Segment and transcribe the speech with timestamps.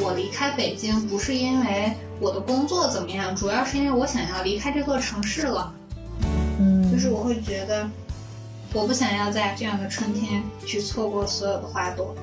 [0.00, 5.72] 我离开北京不是因为我的工作怎么样，主要是因为我想要离开这座城市了。
[6.58, 7.88] 嗯，就是我会觉得，
[8.72, 12.14] 我不想要在这样的春天去错过所有的花朵。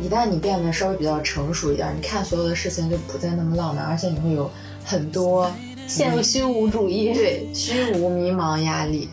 [0.00, 4.50] 一旦你变得稍微比较成熟一点，你看所有的事情就不再那么浪漫，而且你会有
[4.84, 5.50] 很多
[5.86, 7.12] 陷入虚无主义。
[7.12, 9.08] 对虚无、迷茫、压力。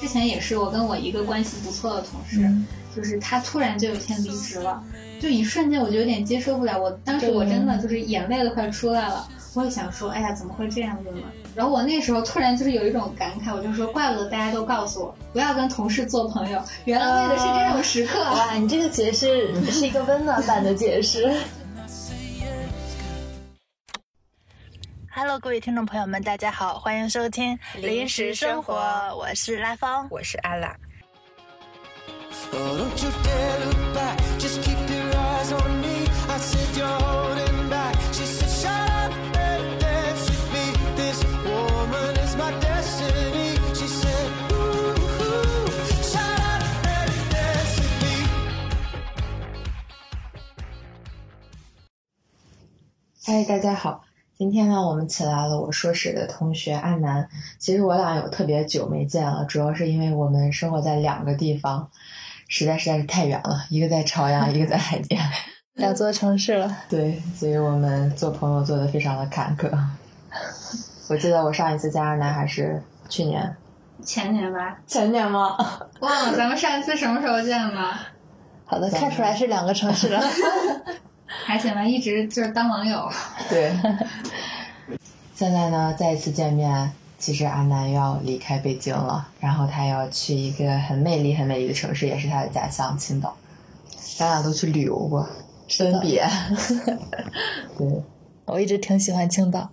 [0.00, 2.50] 之前也是我跟我一个关系不错的同事，
[2.94, 4.82] 就是他突然就有一天离职了，
[5.20, 6.78] 就一瞬间我就有点接受不了。
[6.78, 9.28] 我当时我真的就是眼泪都快出来了。
[9.54, 11.22] 我也想说，哎呀，怎么会这样子呢？
[11.54, 18.20] 然后我那时候突然就是有一种感慨，我就说，怪不得大家都告诉我不要跟同事做朋友，原来为的是这种时刻。
[18.20, 21.34] 哇，你这个解释是一个温暖版的解释。
[25.14, 28.74] Hello，各位听众朋友们，大家好，欢迎收听《临时生活》，
[29.14, 30.74] 我是拉芳，我是阿拉。
[53.24, 54.04] 嗨，大家好，
[54.36, 57.26] 今天呢，我们请来了我硕士的同学安南。
[57.58, 61.90] 其实我俩有特别久没见了，主要是因为我们生活在两个地方。
[62.54, 65.18] 实在实在是太远了，一个在朝阳，一个在海淀。
[65.72, 69.70] 两座城市了，对，所以我们做朋友做的非常的坎坷。
[71.08, 73.56] 我记得我上一次见安南还是去年，
[74.04, 75.56] 前年吧，前年吗？
[76.00, 77.94] 忘了咱们上一次什么时候见的，
[78.66, 80.22] 好的，看出来是两个城市了。
[81.26, 83.10] 还行吧，一直就是当网友。
[83.48, 83.72] 对。
[85.34, 93.36] 现在呢，再一次见面，其实阿南要离开北京了，然后他要去一个很美丽、很美丽的城市，也是他的家乡青岛。
[94.16, 95.24] 咱俩都去旅游过，
[95.68, 96.26] 分别。
[97.78, 98.02] 对。
[98.44, 99.70] 我一直挺喜欢青岛。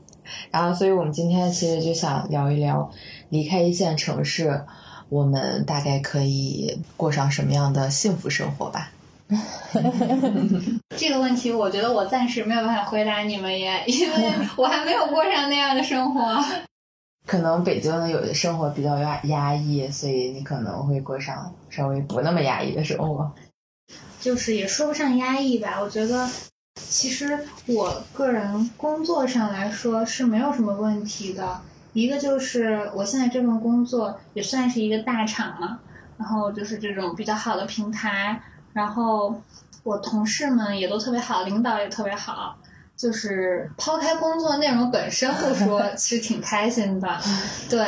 [0.51, 2.91] 然后，所以我们今天其实就想聊一聊，
[3.29, 4.63] 离开一线城市，
[5.09, 8.91] 我们大概可以过上什么样的幸福生活吧。
[10.95, 16.45] 这个问题，我觉得我暂时没有办法回答你们耶，因为我还没有过上那样的生活。
[17.29, 23.31] 可能北京的有的生活比较压压抑，所以你可能会过上稍微不那么压抑的生活。
[24.19, 26.27] 就是也说不上压抑吧，我觉得
[26.73, 31.61] 其实我个人工作上来说是没有什么问题的。
[31.93, 35.79] 一个就是我现在这份工作也算是一个大厂嘛，
[36.17, 38.41] 然后就是这种比较好的平台，
[38.73, 39.39] 然后
[39.83, 42.57] 我同事们也都特别好，领导也特别好。
[42.99, 47.07] 就是抛开工作内容本身不说， 是挺开心的，
[47.69, 47.79] 对，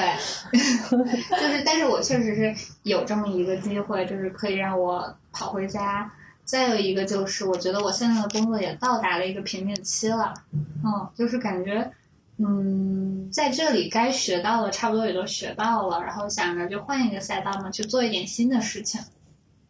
[0.89, 6.09] 就是，但是我确实是有这么一个机会，就是可以让我跑回家。
[6.45, 11.91] 再有一个就是，我觉得我现在的工作也到达了一个瓶颈期了，嗯，就是感觉，
[12.37, 19.01] 嗯，在这里该学到的差不多也都学到了，然后想着就换一个赛道嘛，去做一点新的事情。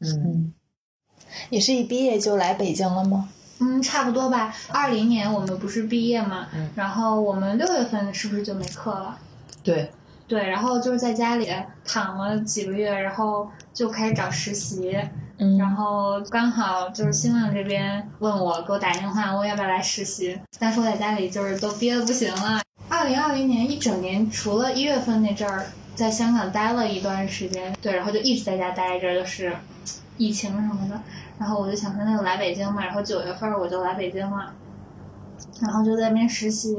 [0.02, 0.54] 嗯，
[1.50, 3.30] 你是一毕业就来北京了吗？
[3.62, 4.54] 嗯，差不多吧。
[4.70, 9.18] 二零年我们不是毕业嘛，嗯然后我们六月份是不是就没课了？
[9.64, 9.92] 对，
[10.28, 11.48] 对，然后就是在家里
[11.86, 14.98] 躺了几个月，然后就开始找实习，
[15.38, 22.62] 嗯然后刚好就是新浪这边问我，给我打电话问我要不要来实习，但是我在家里就是都憋得不行了。
[22.90, 29.54] 二零二零年一整年，除了一月份那阵儿在香港待了一段时间，对，然后就一直在家待着，就是
[30.18, 31.00] 疫情什么的。
[31.42, 32.86] 然后我就想说，那就来北京嘛。
[32.86, 34.54] 然后九月份我就来北京了，
[35.60, 36.78] 然后就在那边实习。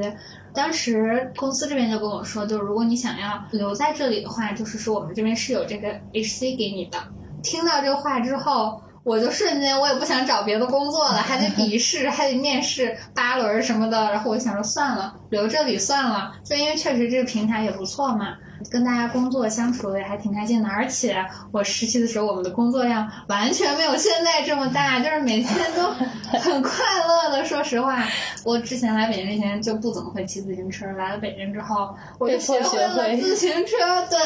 [0.54, 6.98] 当时公司这边就跟我说，就是如果你想要留在这里的话，就是说我们这边是有这个 HC 给你的。
[7.42, 14.12] 听到这话之后，我就瞬间我也不想找别的工作了，还得笔试，还得面试八轮什么的。
[14.12, 18.36] 然后我想说算了，留这里算了，就因为确实这个平台也不错嘛。
[18.70, 25.90] 跟大家工作相处的也还挺开心的，而且我实习的时候，我们的工作量完全没有现在这么大，就是每天都
[26.38, 26.72] 很快
[27.06, 27.44] 乐的。
[27.44, 28.02] 说实话，
[28.44, 33.76] 我之前来北京之前就不怎么会骑自行车，来了北京之后，我就学会了自行车。
[34.08, 34.18] 对，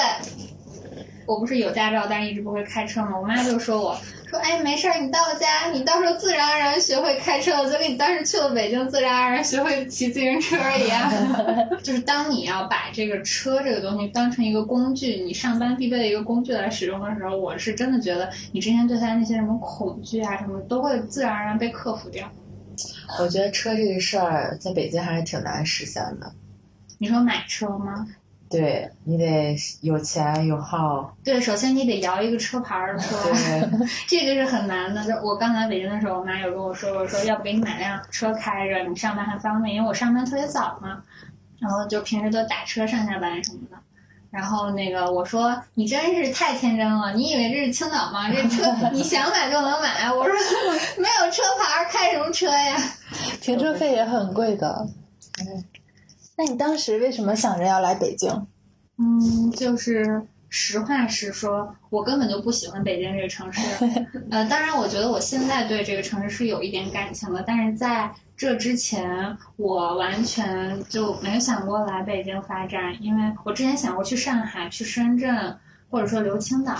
[1.26, 3.18] 我不是有驾照，但是一直不会开车嘛。
[3.18, 11.12] 我妈就说我说，哎，没事儿，你到家，你到时候自然而然学会开车了，就跟你当时去了北京，自然而然学会骑自行车一样。
[11.82, 22.30] 就是当你要把这个车这个东西当成一个工具，你上班必备的一个工具来使用的时候，我是真的觉得你之前对它那些什么恐惧啊什么，都会自然而然被克服掉。
[23.18, 26.30] 我觉得车这个事儿在北京还是挺难实现的。
[26.98, 28.06] 你说买车吗？
[28.48, 33.68] 对你得有钱有号，对，首先你得摇一个车牌儿出来，
[34.06, 35.04] 这个是很难的。
[35.04, 41.02] 就我刚来北京的时候，我妈有跟我说过，说要不给你买辆车开着，你上班还方便，因为我上班特别早嘛，
[41.58, 43.76] 然后就平时都打车上下班什么的。
[44.30, 48.30] 然后那个我说你真是太天真了，你以为这是青岛吗？
[48.30, 50.12] 这车 你想买就能买？
[50.12, 50.34] 我说
[50.98, 52.76] 没有车牌儿开什么车呀？
[53.40, 54.86] 停车费也很贵的。
[56.36, 58.46] 那你当时为什么想着要来北京？
[58.98, 63.60] 嗯，就是实话实说，我根本就不喜欢北京这个城市。
[64.30, 75.58] 呃，当然，我觉得我现在对这个城市是有一点感情的，但是在这之前，我完全就没有想过来北京发展，因为我之前想过去上海、去深圳，
[75.90, 76.74] 或者说留青岛，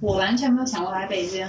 [0.00, 1.46] 我完全没有想过来北京。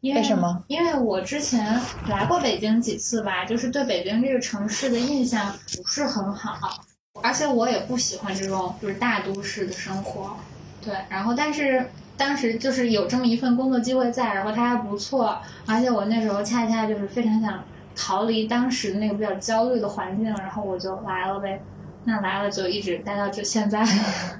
[0.00, 0.62] 因为为什么？
[0.68, 1.80] 因为我之前
[2.10, 6.83] 来过北京几次吧，就是对北京这个城市的印象不是很好。
[7.22, 10.36] 而且我也不喜欢这种就是大都市的生活，
[10.82, 10.94] 对。
[11.08, 17.62] 然后，但是当时就是有这么一份工作机会在，然后它还不错，而且我那时候恰恰就是非常想
[17.96, 21.62] 逃离当时的那个比较焦虑的环境，然后我就来了呗。
[22.04, 23.82] 那来了就一直待到这现在。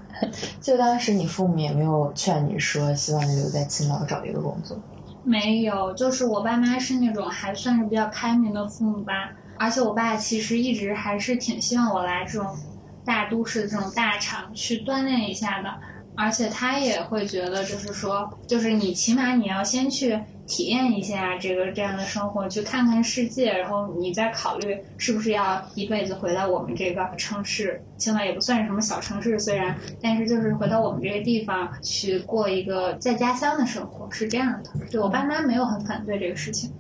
[0.61, 4.79] 就当时你父母也没有劝你说希望你留在青岛找一个工作，
[5.23, 12.57] 没有，就是我爸妈是那种还算是比较开明的父母吧，而且我爸其实一直还是挺希望我来这种
[13.05, 15.75] 大都市这种大厂去锻炼一下的，
[16.17, 27.83] 而且他也会觉得就是说，就是你起码你要先去体验一下这个这样的生活，去看看世界，然后你再考虑是不是要一辈子回到我们这个城市。
[27.97, 34.71] 青岛也不算是什么小城市，虽然，但是就是回到我们这个地方去过一个在家乡的生活，是这样的。
[34.91, 36.71] 对我爸妈没有很反对这个事情。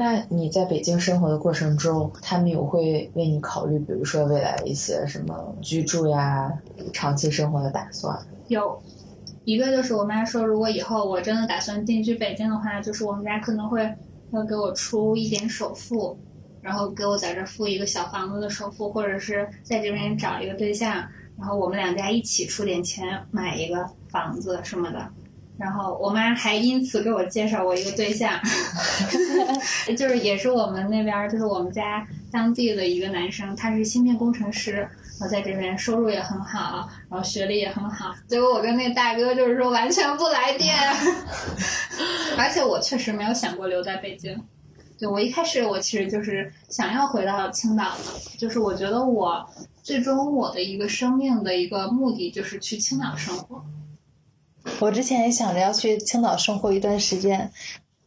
[0.00, 6.50] 那你在北京生活的过程中，他们有会为你考虑，比如说未来一些什么居住呀、
[6.90, 8.18] 长期生活的打算？
[8.48, 8.82] 有
[9.44, 13.94] 一个就是我妈说，如果以后我真的打算定居北京的话，就是我们家可能会
[14.32, 16.18] 要给我出一点首付，
[16.62, 20.94] 然后给我在这付一个小房子的首付，或者是在这边找一个对象，
[21.36, 25.06] 然后我们两家一起出点钱买一个房子什么的。
[25.60, 28.40] 然后我妈还因此给我介绍过一个对象，
[29.94, 38.14] 就是也是我们那边儿，就是我们家当地的一个男生，他是芯片工程师，然后在这边收入也很好，然后学历也很好。
[38.26, 40.74] 结果我跟那大哥就是说完全不来电，
[42.38, 44.42] 而且我确实没有想过留在北京。
[44.98, 49.46] 对我一开始我其实就是想要回到青岛的，就是我觉得我
[49.82, 53.62] 最终我的一个生命的一个目的就是去青岛生活。
[54.78, 57.50] 我之前也想着要去青岛生活一段时间，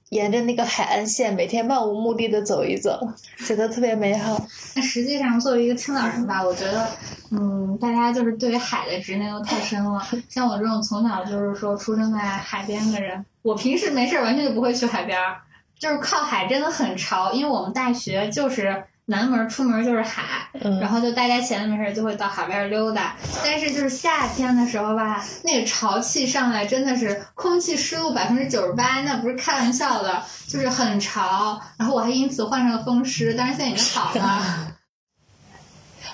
[0.09, 2.99] 沿着那个海岸线，每天漫无目的的走一走，
[3.45, 4.39] 觉得特别美好。
[4.75, 6.87] 那实际上，作为一个青岛人吧，我觉得，
[7.31, 10.01] 嗯，大家就是对于海的执念都太深了。
[10.29, 15.37] 像我这种从小就是说出生在海边的人，我平时没事儿完全就不会去海边儿，
[15.77, 20.23] 就是靠海真的很潮，因为我们大学就是南门出门就是海，
[20.61, 23.15] 嗯然后就大家闲着没事儿就会到海边儿溜达。
[23.43, 31.59] 但是就是夏天的时候吧，那个潮气上来真的是空气湿度百分之九十八，那不是开玩笑的，就是很潮。
[31.77, 34.73] 然后我还因此患上了风湿，但是现在已经好了。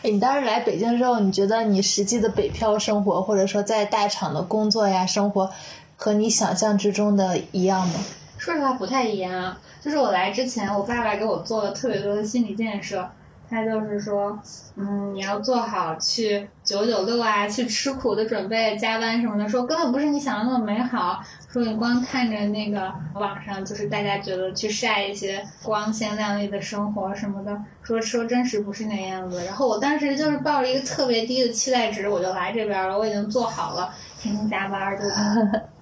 [0.01, 5.51] 哎你当时来北京之后，你觉得你实际的北漂生活，或者说在大厂的工作呀、生活，
[5.97, 7.95] 和你想象之中的一样吗？
[8.39, 13.07] 说实话不太一样，就是我来之前，我爸爸给我做了特别多的心理建设。
[13.51, 14.39] 他就是说，
[14.75, 19.49] 嗯，你要做好去九九六啊，去吃苦的准备，加班什么的。
[19.49, 21.19] 说根本不是你想的那么美好。
[21.51, 29.43] 说你光看着那个网上，就是大家觉得去晒一些光鲜亮丽的生活什么的，说说真实不是那样子。
[29.43, 32.95] 然后我当时就是抱着一个特别低的期待值，我就来这边了。
[32.95, 35.03] 我已经做好了天天加班，就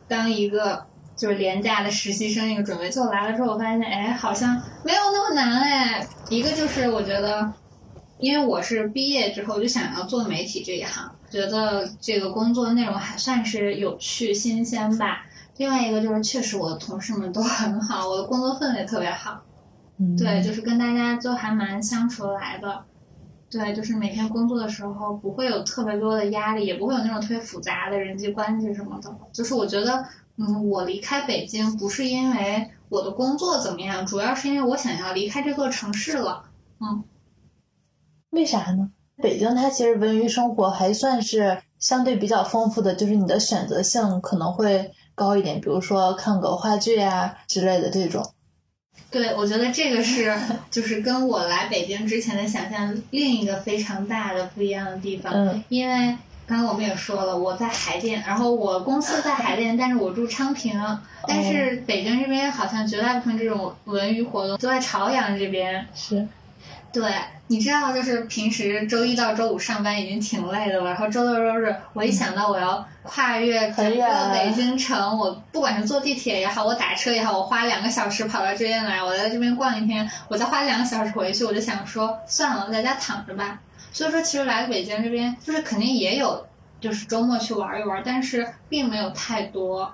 [0.07, 0.85] 当一个
[1.17, 2.89] 就是廉价的实习生一个准备。
[2.89, 4.55] 结果来了之后，我发现，哎，好像
[4.86, 6.07] 没有那么难哎。
[6.29, 7.51] 一个就是我觉得，
[8.19, 15.25] 因为我是毕业之后就想要做媒体这一行，觉得这个工作内容还算是有趣新鲜吧。
[15.57, 19.41] 另外一个就是，确实我的同事们都很好，我的工作氛围特别好。
[20.00, 22.83] 嗯对，就是跟大家都还蛮相处得来的。
[23.50, 29.09] 对，就是每天工作的时候不会有特别多的压力，也不会有那种特别复杂的人际关系什么的。
[29.31, 30.05] 就是我觉得，
[30.38, 36.44] 嗯，我离开北京不是因为我的工作怎么样，主要是因为我想要离开这座城市了。
[36.79, 37.03] 嗯
[38.29, 38.91] 为啥呢？
[39.22, 48.34] 北京它其实文娱生活还算是相对比较丰富的，就是你的选择性可能会高一点，比如说看个话剧呀、之类的这种。
[49.10, 50.38] 对，我觉得这个是
[50.70, 55.34] 就是跟我来北京之前的想象另一个非常大的不一样的地方。
[55.34, 56.15] 嗯因为
[56.47, 60.81] 刚刚我们也说了，我在海淀，然后我公司在海淀，但是我住昌平，
[61.27, 65.85] 但是北京这边好像绝大部分这种文娱活动都在朝阳这边。
[65.93, 66.25] 是，
[66.93, 67.11] 对，
[67.47, 83.59] 你知道，就是平时周一到周五上班已经挺累的了，然后周六周日，我一想到我要跨越整个北京城，我不管是坐地铁也好，我打车也好，我花两个小时跑到这边来，我在这边逛一天，我再花两个小时回去，我就想说，算了，在家躺着吧。
[83.97, 86.45] 所以说，其实来北京这边，就是肯定也有，
[86.79, 89.91] 就是周末去玩一玩，但是并没有太多。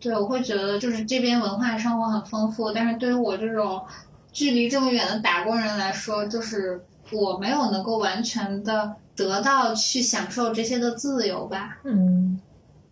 [0.00, 3.84] 对，我会觉得就是这边文化生活很丰富，但是对于我这种
[4.32, 6.82] 距离这么远的打工人来说，就是
[7.12, 11.80] 我没有能够完全的得到去享受这些的自由吧。
[11.84, 12.40] 嗯，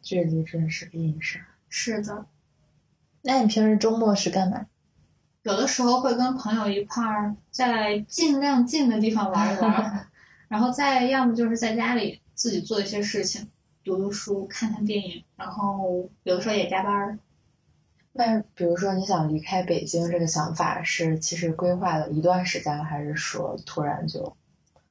[0.02, 1.40] 距离真是个硬伤。
[1.70, 2.26] 是的，
[3.22, 4.66] 那你平时周末是干嘛？
[5.44, 10.08] 有的时候会跟朋友一块儿在尽量近的地方玩一玩，
[10.48, 13.48] 然后再要么就是在家里自己做一些事情，
[13.84, 17.18] 读读书、看看电影，然后有的时候也加班儿。
[18.12, 24.36] 那比如说你想离开北京这个想法是其实规划了一段时间了，还是说突然就？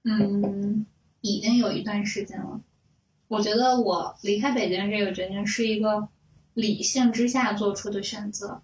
[0.03, 0.85] 嗯，
[1.21, 2.62] 已经有一段时间了。
[3.27, 6.07] 我觉得我离开北京这个决定是一个
[6.53, 8.62] 理性之下做出的选择。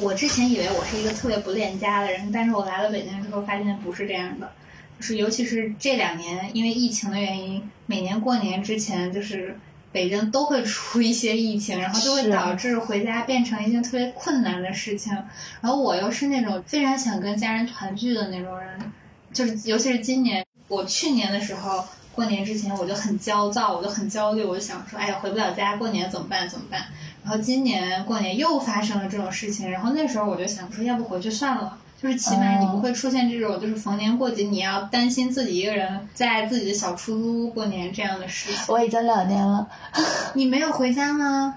[0.00, 4.50] 我之前以为我是一个特别不恋家的人，但是我来了北京之后发现不是这样的。
[4.98, 9.56] 就是尤其是这两年，因为疫情的原因，每年过年之前就是
[9.92, 15.12] 北京都会出一些疫情，然后就会导致回家变成一件特别困难的事情。
[15.60, 18.92] 然后我又是那种非常想跟家人团聚的那种人，
[19.32, 26.48] 就是尤其是今年，我去年的时候过年之前我就很焦躁，我就很焦虑，我就想说，哎呀，回不了家，过年怎么办？
[26.48, 26.86] 怎么办？
[27.22, 31.78] 然后今年过年又发生了这种事情，然后那时候我就想说，要不回去算了。
[32.00, 38.64] 就是起码你不会出现这种，就是逢年过节你要担心自己一个人在自己的小出租屋过年这样的事情。
[38.68, 39.66] 我已经两年了，
[40.34, 41.56] 你没有回家吗？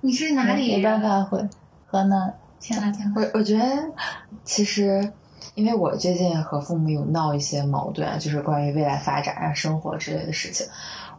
[0.00, 0.82] 你是哪里没？
[0.82, 1.48] 办法回
[1.86, 2.34] 河南。
[2.60, 3.12] 天呐天呐！
[3.14, 3.64] 我我觉得
[4.42, 5.12] 其实，
[5.54, 10.66] 因为我最近和父母有闹一些矛盾，就是关于未来发展啊、生活之类的事情。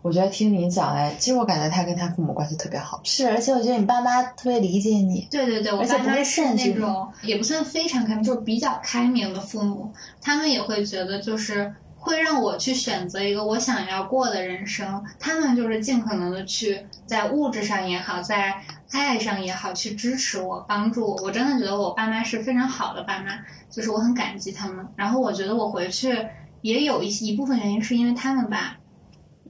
[0.01, 3.01] 我觉得听你讲来，其实我感觉他跟他父母关系特别好。
[3.03, 5.27] 是，而且我觉得你爸妈特别理解你。
[5.29, 9.91] 对对对，我爸妈是那种也不算非常开明，就是比较开明的父母，
[10.22, 21.22] 他们也会觉得就是会让我去选择一个我想要过的人生，他们就是尽可能的去在物质上也好，在爱上也好，去支持我、帮助我。
[21.24, 23.32] 我真的觉得我爸妈是非常好的爸妈，
[23.70, 24.88] 就是我很感激他们。
[24.96, 26.25] 然后我觉得我回去
[26.62, 28.77] 也有一一部分原因是因为他们吧，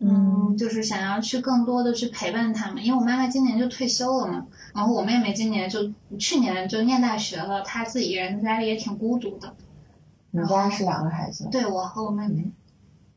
[0.01, 9.53] 嗯，就是想要去更多的去陪伴他们，因为我妈妈今年就退休了嘛，然后我妹妹今年就去年就念大学了，她自己一个人在家里也挺孤独的。
[10.31, 11.49] 你家是两个孩子？
[11.51, 12.49] 对我和我妹妹，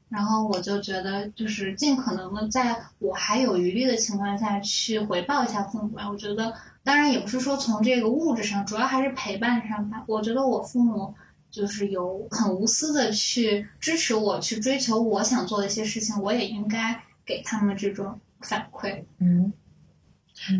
[0.08, 6.08] 然后我就觉得就是尽可能的在我还有余力的情况下去回报一下父母吧。
[6.10, 10.02] 我觉得当然也不是说从这个物质上，主要还是陪伴上吧。
[10.08, 11.14] 我觉得我父母
[11.52, 19.04] 就是有很无私的去支持我去追求我想做的一些事情，我也应该给他们这种反馈。
[19.18, 19.52] 嗯。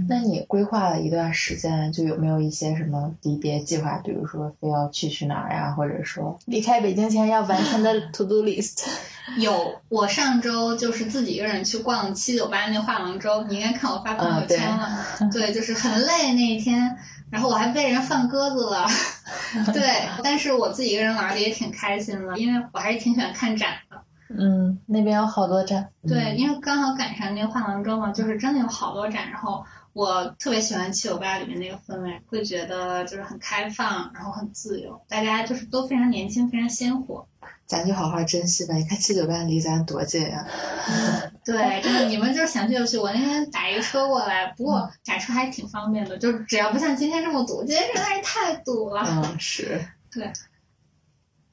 [0.09, 3.99] 那你规划了一段时间，就有没有一些什么离别计划？
[4.05, 8.87] 比如说非要去去哪儿呀，或者说离开北京前要完成的 to do list。
[9.39, 15.05] 有，我上周就是自己一个人去逛七九八那画廊周，你应该看我发朋友圈了。
[15.33, 16.97] 对，就是很累那一天，
[17.33, 18.87] 然后我还被人放鸽子了。
[19.73, 23.97] 对，但是我自己一个人玩的也挺开心的，因为我还是挺喜欢看展的。
[24.29, 25.89] 嗯，那边有好多展。
[26.07, 37.27] 对，因为刚好赶上那个画廊周嘛，就是真的有好多展，然后我特别喜欢七九八里面那个氛围，会觉得就是很开放，然后很自由，大家就是都非常年轻，非常鲜活。
[37.73, 38.75] 咱就好好珍惜吧。
[38.75, 40.47] 你看七九八离咱多近呀、
[41.43, 42.99] 对，真的，你们就是想去就去。
[42.99, 49.03] 我那天打一个车过来，不过打车还挺方便的，就是只要不像今天这么堵，今天实在是太堵了。
[49.09, 49.81] 嗯，是。
[50.13, 50.31] 对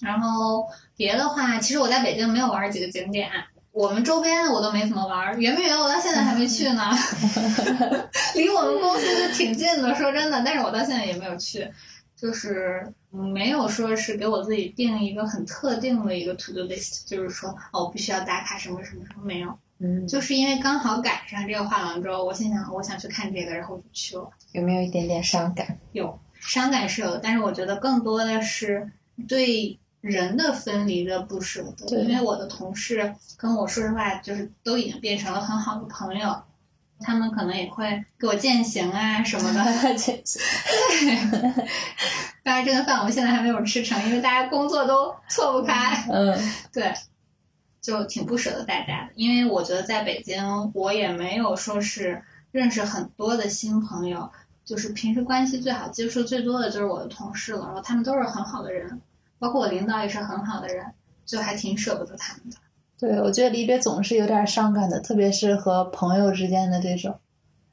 [0.01, 0.65] 然后
[0.97, 3.31] 别的话，其实我在北京没有玩几个景点，
[3.71, 5.39] 我们周边的我都没怎么玩。
[5.39, 6.91] 圆明园我到现在还没去呢
[8.35, 11.65] 离我们公司就挺近的，说真的，但是我到现在也没有去，
[12.19, 24.29] 就是没有说是给我自己定一个很特定的一个 to do list，就是说哦，我必须要打卡什么什么什么，没有，嗯，就是因为刚好赶上这个画廊周，我心想我想去看这个，然后我就去了。
[24.51, 25.77] 有没有一点点伤感？
[25.93, 28.91] 有伤感是有的，但是我觉得更多的是
[29.27, 36.41] 对人的分离的不舍得，对因为我的同事跟我说实话，就是都已经变成了很好的朋友，
[36.99, 39.63] 他们可能也会给我践行啊什么的。
[42.43, 46.03] 当然，这顿饭我们现在还没有吃成，因为大家工作都错不开。
[46.11, 46.35] 嗯，
[46.73, 46.91] 对，
[47.81, 54.31] 就挺不舍得大家的，因为我觉得在北京，我也没有说是认识很多的新朋友，
[54.65, 58.99] 就是平时关系最好、接触最多的就是我的同事了，然后他们都是很好的人，
[59.37, 60.85] 包括我领导也是很好的人，
[61.25, 62.57] 就还挺舍不得他们的。
[62.99, 67.17] 对，我觉得离别总是有点伤感的，特别是和朋友之间的这种。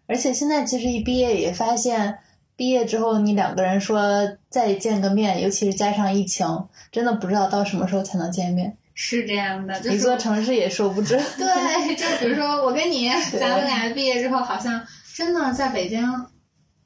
[0.06, 2.18] 而且现在其实一毕业也发现，
[2.54, 4.00] 毕业之后你两个人说
[4.48, 6.46] 再见个面，尤其是加上疫情，
[6.92, 8.76] 真的不知道到什么时候才能见面。
[8.94, 11.20] 是这样的，就是一座城市也说不准。
[11.36, 14.80] 对，就比如说我跟你， 咱们俩毕业之后，好像
[15.14, 16.00] 真的在北京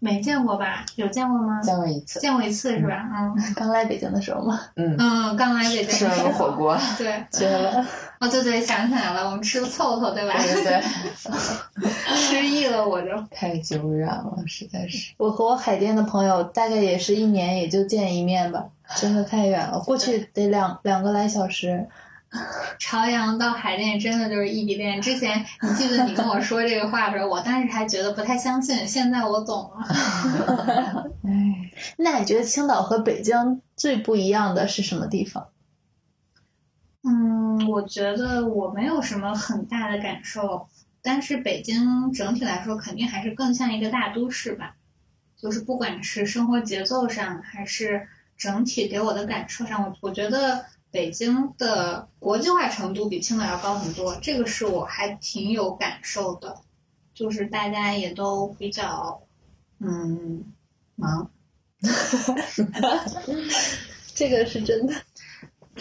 [0.00, 0.85] 没见过吧？
[0.97, 1.61] 有见过吗？
[1.62, 3.07] 见过一次，见过一次是吧？
[3.14, 7.87] 嗯 刚来北京的时候嘛，嗯，嗯，刚来北京吃了个火锅， 对， 绝了。
[8.19, 10.35] 哦对对，想起来了，我们吃的凑凑对吧？
[10.42, 13.09] 对对对，失忆了我就。
[13.30, 15.12] 太久远了，实在是。
[15.16, 18.64] 我和我海淀的朋友大概也是一年也就见一面吧，
[18.97, 21.87] 真的太远了，过去得两两个来小时。
[22.79, 25.01] 朝阳到海淀真的就是异地恋。
[25.01, 31.11] 之前你记得你跟我说这个话的时候，我当时还觉得不太相信，现在我懂了。
[31.25, 35.49] 哎，那你觉得青岛和北京最不一样的是什么地方？
[37.03, 40.69] 嗯，我觉得我没有什么很大的感受，
[41.03, 44.77] 但是北京整体来说肯定还是更像一个大都市吧，
[45.37, 48.07] 就是不管是生活节奏上，还是
[48.37, 56.57] 整体给我的感受上，我我觉得北京的国际化程度比青岛要高很多，这个是我还挺有感受的，
[57.15, 59.23] 就是大家也都比较
[59.79, 60.45] 嗯
[60.97, 61.31] 忙，
[64.15, 64.95] 这个是真的。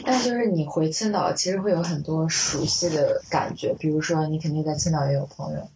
[0.06, 5.70] 但就是你回青岛，其实会有很多熟悉的感觉，比如说你肯定在青岛也有朋友，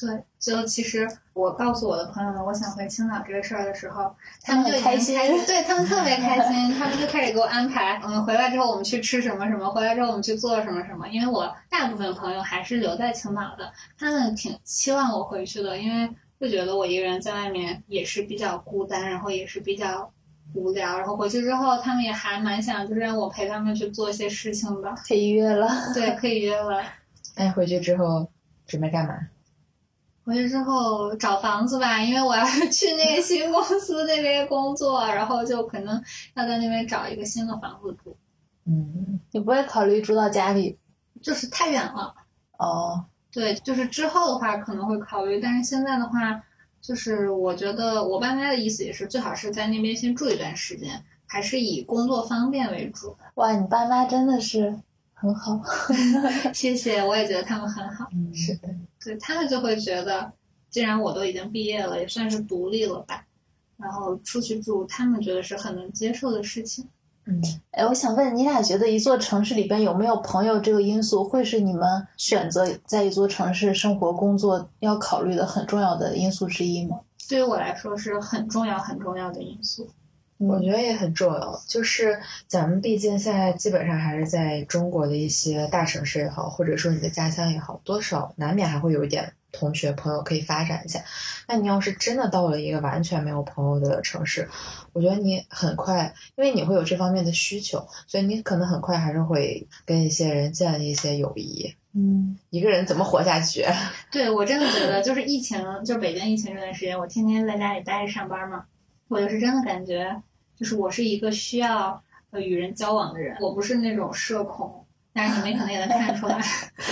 [0.00, 11.08] 对，就其实我告诉我的朋友们，我想回青岛这个事儿的时候，他们就已经开心对他们特别开心，他们就开始给我安排，嗯，回来之后我们去吃什么什么，回来之后我们去做什么什么。
[11.08, 20.12] 因为我大部分朋友还是留在青岛的，他们挺期望我回去的，因为会觉得我一个人在外面也是比较孤单，然后也是比较
[20.54, 25.68] 无聊，然后回去之后他们也还蛮想就是让我陪他们去做一些事情的，可以约了。
[25.92, 26.82] 对，可以约了。
[27.36, 28.30] 那你回去之后
[28.66, 29.14] 准备干嘛？
[30.28, 35.94] 回去之后找房子吧，因为我要 去那个新公司那边工作，然后就可能
[36.34, 38.14] 要在那边找一个新的房子住，
[38.66, 40.78] 嗯，你不会考虑住到家里？
[41.22, 42.14] 就是太远了。
[42.58, 46.42] 哦，对，就是之后的话可能会考虑，但是现在的话，
[46.82, 53.16] 就是我觉得我爸妈的意思也是，最好是在那边先住一段时间，还是以工作方便为主。
[53.36, 54.78] 哇，你爸妈真的是
[55.14, 55.58] 很好。
[56.52, 58.06] 谢谢，我也觉得他们很好。
[58.12, 58.68] 嗯是的，
[59.08, 60.30] 对他们就会觉得，
[60.68, 63.24] 既然我都已经毕业了，也算是独立了吧，
[63.78, 66.86] 然后出去住，他们觉得是很能接受的事情。
[67.24, 67.40] 嗯，
[67.70, 77.00] 哎，我想问你俩，觉得一座城市里边有没有朋友这个因素，会是你们选择在一座城市生活工作要考虑的很重要的因素之一吗？
[77.26, 79.88] 对于我来说是很重要很重要的因素。
[80.38, 91.00] 我觉得也很重要，就是咱们毕竟现在基本上还是在中国的一些大城市也好，或者说你的家乡也好，多少难免还会有一点同学朋友可以发展一下。
[91.48, 94.48] 那你要是真的到了一个完全没有朋友的城市，
[94.92, 101.74] 我觉得你很快，因为你会有这方面的需求，所以你可能很快还是会跟一些人建立一些友谊。
[101.94, 103.64] 嗯，一个人怎么活下去？
[104.12, 108.66] 对我真的觉得，就是疫情，就是北京疫情这段时间，我天天在家里待着上班嘛，
[109.08, 110.22] 我就是真的感觉，
[110.58, 114.84] 就是我是一个需要呃与人交往的人，我不是那种社恐。
[115.14, 116.40] 但是你们可能也能看出来，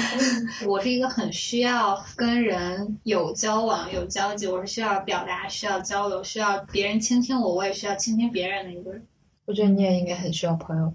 [0.67, 9.07] 我是一个很需要跟人有交往、有交集，我是需要表达、需要交流、需要别人倾听我，我也需要倾听别人的一个人。
[9.45, 10.93] 我觉得你也应该很需要朋友。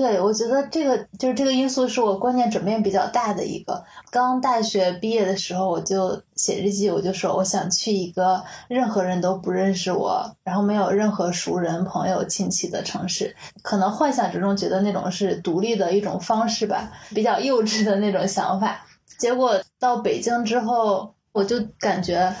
[0.00, 3.84] 对，我觉得这个就是这个因素是我观念转变比较大的一个。
[4.10, 13.34] 刚大学毕业的时候，我就写日记，我就说我想去一个任何人都不认识我，然后没有任何熟人、朋友、亲戚的城市。
[13.62, 18.86] 可能幻想之中觉得那种是独立的一种方式吧，比较幼稚的那种想法。
[19.18, 22.32] 结果到北京之后，我就感觉。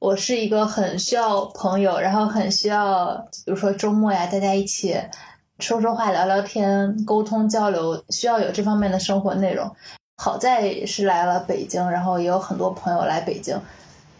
[0.00, 4.96] 我是一个很需要朋友，然后很需要，比如说周末呀，大家一起
[5.58, 9.70] 说说话、聊聊天、沟通交流，需要有这方面的生活内容。
[10.16, 13.58] 好在是来了北京，然后也有很多朋友来北京。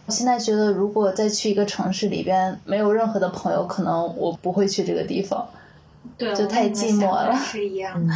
[0.05, 5.47] 我现在觉得，如果再去一个城市里边没有任何的朋友，可能我不会去这个地方。
[6.17, 8.13] 对，就太寂寞了是一样的。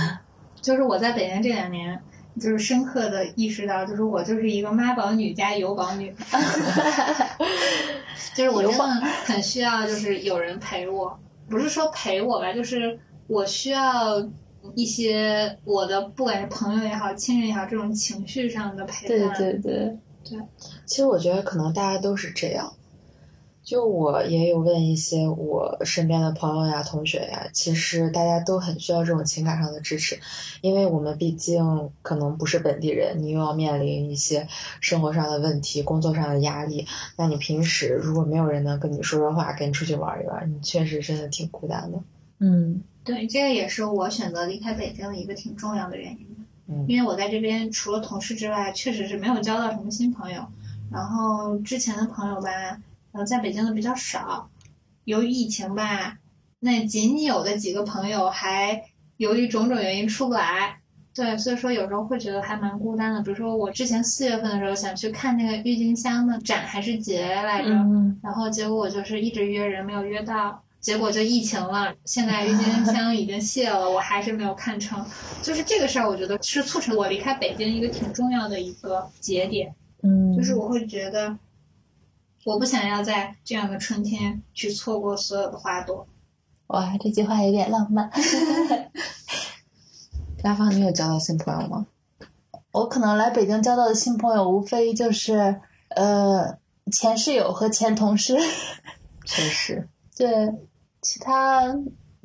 [0.62, 2.02] 就是我在北京这两年，
[2.40, 6.14] 就是深刻的意识到，就是我就是一个妈宝女加油宝女，
[8.34, 8.88] 就是我真的
[9.26, 11.18] 很需要，就是有人陪我，
[11.50, 14.20] 不是说陪我吧，就是我需要
[14.76, 19.62] 一些我的不管是朋友也好、亲人也好，这种情绪上的陪伴对对。
[19.62, 20.40] 对对，
[20.86, 22.74] 其实我觉得可能大家都是这样。
[23.62, 30.20] 就我也有问一些我身边的朋友呀、同学呀，其实大家都很需要这种情感上的支持，
[30.62, 34.46] 因为我们毕竟可能不是本地人，你又要面临一些
[34.82, 36.86] 生活上的问题、工作上的压力。
[37.18, 42.00] 那你平时如果没有人能跟你说说话，跟你出去玩一玩，你确实真的挺孤单的。
[42.40, 46.28] 嗯对，这个也是我选择离开北京的一个挺重要的原因。
[46.68, 50.46] 嗯因为我在这边除了同事之外，确实是没有交到什么新朋友。
[50.90, 52.50] 然后之前的朋友吧，
[53.12, 54.50] 呃，在北京的比较少。
[55.04, 56.18] 由于疫情吧，
[56.62, 58.86] 那仅有的几个朋友还
[59.18, 60.78] 由于种种原因出不来。
[61.14, 63.22] 对，所以说有时候会觉得还蛮孤单的。
[63.22, 71.92] 比如说我之前四月份的时候想去看那个郁金香的展还是节来着，嗯，然后结果我就是一直约人没有约到，结果就疫情了。
[72.04, 75.04] 现在郁金香已经谢了，我还是没有看成。
[75.42, 79.74] 就是这个事儿，我觉得是促成我离开北京一个挺重要的一个节点。
[80.04, 81.36] 嗯，就是我会觉得，
[82.44, 86.06] 我不想要在这样的春天去错过所有的花朵。
[86.68, 88.12] 哇，这句话有点浪漫。
[90.44, 91.88] 拉芳，你有交到新朋友吗？
[92.74, 95.62] 我可能来北京交到的新朋友，无非就是
[95.96, 96.58] 呃
[96.92, 98.36] 前室友和前同事。
[99.26, 100.28] 确实，对，
[101.04, 101.76] 其他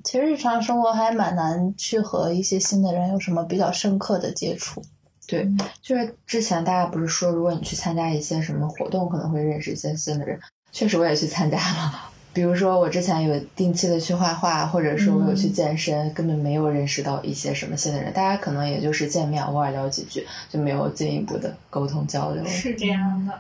[0.05, 4.83] 其实日常生活还蛮难去和一些新的人有什么比较深刻的接触。
[5.27, 5.47] 对，
[5.83, 10.41] 就是之前大家不是说，如果你去参加一些什么活动，可能会认识一些新的人。
[10.73, 12.11] 确实，我也去参加了。
[12.33, 18.12] 比如说，我之前有定期的去画画，或者说我有去健身，根本没有认识到一些什么新的人。
[18.12, 22.45] 大家可能也就是见面偶尔聊几句，就没有进一步的沟通交流。
[22.47, 23.38] 是这样的，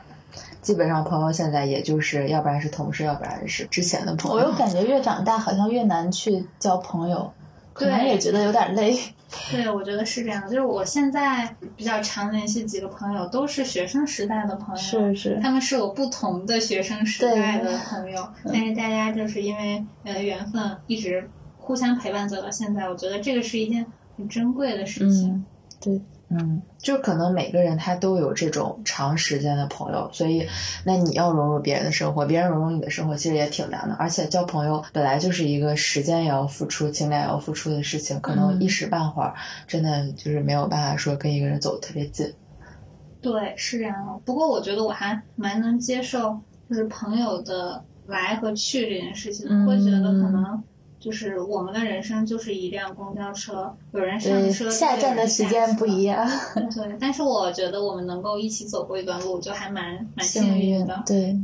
[0.60, 4.36] 基本上朋友现在也就是要不然是同事，要不然是之前的朋友。
[4.36, 7.32] 我又感觉越长大好像越难去交朋友，
[7.72, 8.98] 可能也觉得有点累。
[9.52, 10.48] 对，我觉得是这样的。
[10.48, 14.80] 就是我现在比较常联系几个朋友，都是学生时代的朋友。
[14.80, 22.88] 是是，他们是我不同的学生时代的朋友，但是大家就是因为呃缘分，一直互相陪伴走到现在。
[22.88, 23.84] 我觉得这个是一件
[24.16, 25.28] 很珍贵的事情。
[25.28, 25.44] 嗯，
[25.78, 30.46] 对，嗯，就可能每个人他都有这种长时间的朋友，所以
[30.84, 33.94] 那你要融入别人的生活，别人融入你的生活，其实也挺难的。
[33.94, 39.34] 而且交朋友本来就是一个时间也要付出、情感也要付出的事情，可能嗯一时半会儿
[39.66, 42.30] 真的就是没有办法说跟一个人走得特别近。
[43.22, 44.12] 对，是这样的。
[44.24, 46.38] 不过我觉得我还蛮能接受，
[46.68, 49.46] 就是朋友的来和去这件事情。
[49.48, 50.62] 嗯会觉得可能
[51.00, 56.28] 就是我们的人生就是一辆公交车，有人上对，车，下站的时间不一样。
[56.74, 61.02] 对，但是我觉得我们能够一起走过一段路，就还蛮蛮幸运的。
[61.06, 61.38] 对，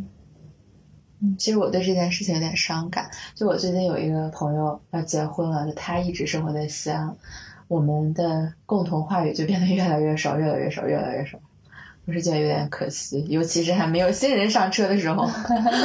[1.38, 3.08] 其实我对这件事情有点伤感。
[3.34, 7.16] 就我最近有一个朋友要结婚了，就他一直生活在西安，
[7.68, 11.38] 我们的共同话语就变得越来越少，越来越少，越来越少。
[12.06, 15.28] 我是觉得有点可惜，尤其是还没有新人上车的时候。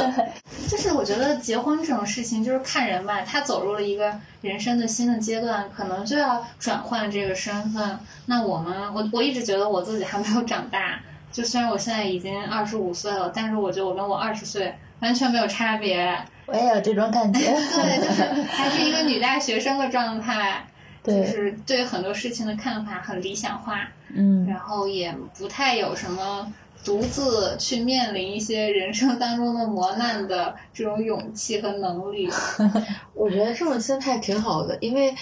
[0.68, 7.98] 就是我觉得结婚这种事情，就是看人吧，他走入了一个人生的新的阶段，可能就要转换这个身份。
[8.26, 11.00] 那我们，我我一直觉得我自己还没有长大，
[11.32, 16.14] 就虽然我现在已经二十五岁了，但是我觉得我跟我二十岁完全没有差别。
[16.46, 17.40] 我也有这种感觉。
[17.48, 20.66] 对，就是还是一个女大学生的状态，
[21.02, 26.52] 就，是对很多事情的看法很理想化，嗯，然后也不太有什么
[26.84, 32.28] 独自去面临一些人生当中的磨难的这种勇气和能力。
[33.14, 35.14] 我觉得这种心态挺好的，因为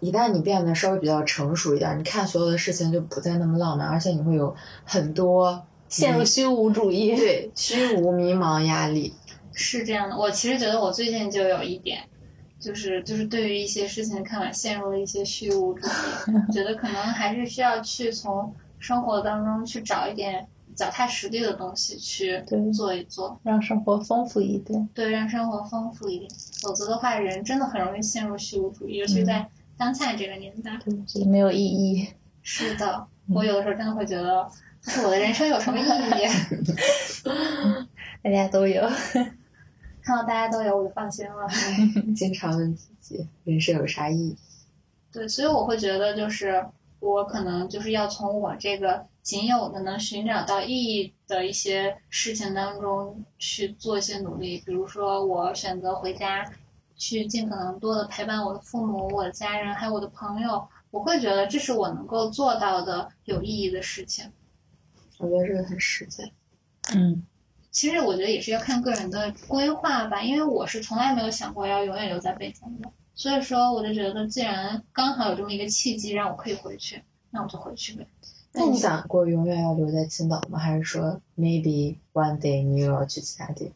[0.00, 7.16] 一旦你变得稍微比较成熟一点，你看所有的事情就不再那么浪漫，而且你会有很多陷入虚无主义。
[7.16, 9.14] 对虚无、迷茫、压力。
[9.52, 12.00] 是这样的，我其实觉得我最近就有一点，
[12.64, 24.88] 就是就是对于一些事情的看法陷入了一些虚无主义，觉得可能还是需要去从生活当中去找一点脚踏实地的东西去对做一做，让生活丰富一点。
[24.94, 26.30] 对，让生活丰富一点。
[26.62, 29.46] 否则的话，人真的很容易陷入虚无主义，尤其在
[29.76, 30.78] 当下这个年代。
[30.82, 32.08] 对，觉得没有意义。
[32.42, 34.48] 是的，我有的时候真的会觉得，
[34.82, 36.26] 就是我的人生有什么意义？
[38.24, 38.82] 大家都有。
[40.04, 41.48] 看到大家都有，我就放心了。
[42.14, 44.36] 经常问自己，人生有啥意义？
[45.10, 46.64] 对，所以我会觉得，就是
[47.00, 54.62] 我可能就是要从我这个仅有的能寻找到意义的一些事情当中去做一些努力。
[54.66, 56.44] 比如说，我选择回家，
[56.96, 60.68] 去尽可能多的陪伴我的父母、我的家人，还有我的朋友。
[60.90, 64.30] 我会觉得这是我能够做到的有意义的事情。
[65.18, 66.30] 我觉得这个很实在。
[66.94, 67.24] 嗯，
[67.74, 78.06] 其实我觉得也是要看个人的规划吧，因为我是从来没有想过要永远留在北京的，所以说我就觉得既然刚好有这么一个契机让我可以回去，那我就回去呗。
[78.52, 80.56] 那你想过永远要留在青岛吗？
[80.56, 83.74] 还是说 maybe one day 你又要去其他地方？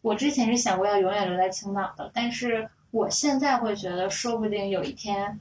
[0.00, 5.38] 我之前是想过要永远留在青岛的，但是我现在会觉得，说不定有一天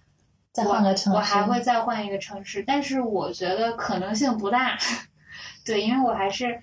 [0.51, 4.77] 再换个城市，我还会再换一个城市，但是我觉得可能性不大。
[5.63, 6.62] 对，因为我还是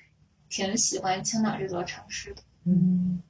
[0.52, 2.42] 挺喜欢青岛这座城市的。
[2.66, 3.22] 嗯，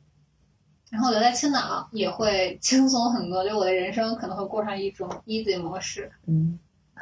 [0.90, 6.10] 然后留在青岛也会 轻松很多，就我的人生可能会过上一种 easy 模式。
[6.26, 6.58] 嗯，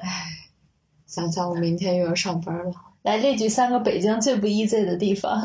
[0.00, 0.30] 唉，
[1.06, 2.72] 想想我明天又要上班了。
[3.02, 5.42] 来列举三个北京最不 easy 的地方。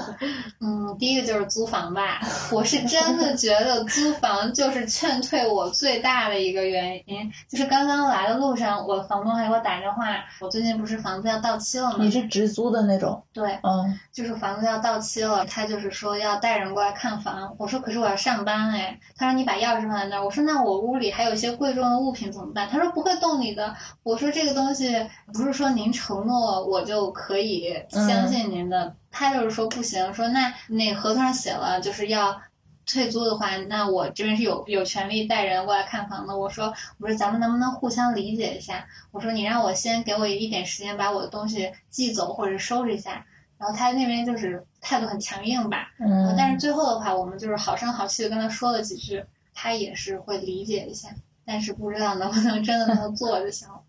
[0.59, 2.19] 嗯，第一个就是租房吧，
[2.51, 7.31] 我是真的觉得租房就是劝退我最大的一个原因。
[7.49, 10.05] 就是刚刚来的路上，我房东还给我打电话，
[10.41, 11.97] 我最近不是房子要到期了吗？
[11.99, 13.23] 你是直租的那种？
[13.31, 17.55] 对，嗯，就是房子要到期了，他就是说要带人过来看房。
[17.57, 18.99] 我说可是我要上班哎。
[19.17, 20.25] 他说你把钥匙放在那儿。
[20.25, 22.67] 我说那我屋里还有一些贵重的物品怎么办？
[22.69, 23.73] 他说不会动你的。
[24.03, 24.93] 我说这个东西
[25.33, 27.44] 不是说您承诺我就可以
[27.89, 28.95] 相信您的。
[29.11, 32.41] 他就是说不行，说那那合同上写了就是要。
[32.87, 36.37] 退租的话，那我这边是有有权利带人过来看房的。
[36.37, 38.85] 我说，我说咱们能不能互相理解一下？
[39.09, 43.25] 我说你让我先给我一点时间把我的东西寄走或者收拾一下。
[43.57, 51.09] 然后他那边就是态度很强硬吧，嗯，但是最后的话，我们就是好声好气的跟他说了几句，他也是会理解一下，
[51.43, 53.81] 但是不知道能不能真的那么做就行了。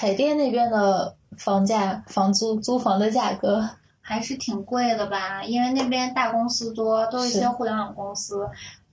[0.00, 3.68] 海淀那边的房价、房租、租房的价格
[4.00, 8.48] 还是挺贵的吧，因为那边大公司多，都是一些互联网公司，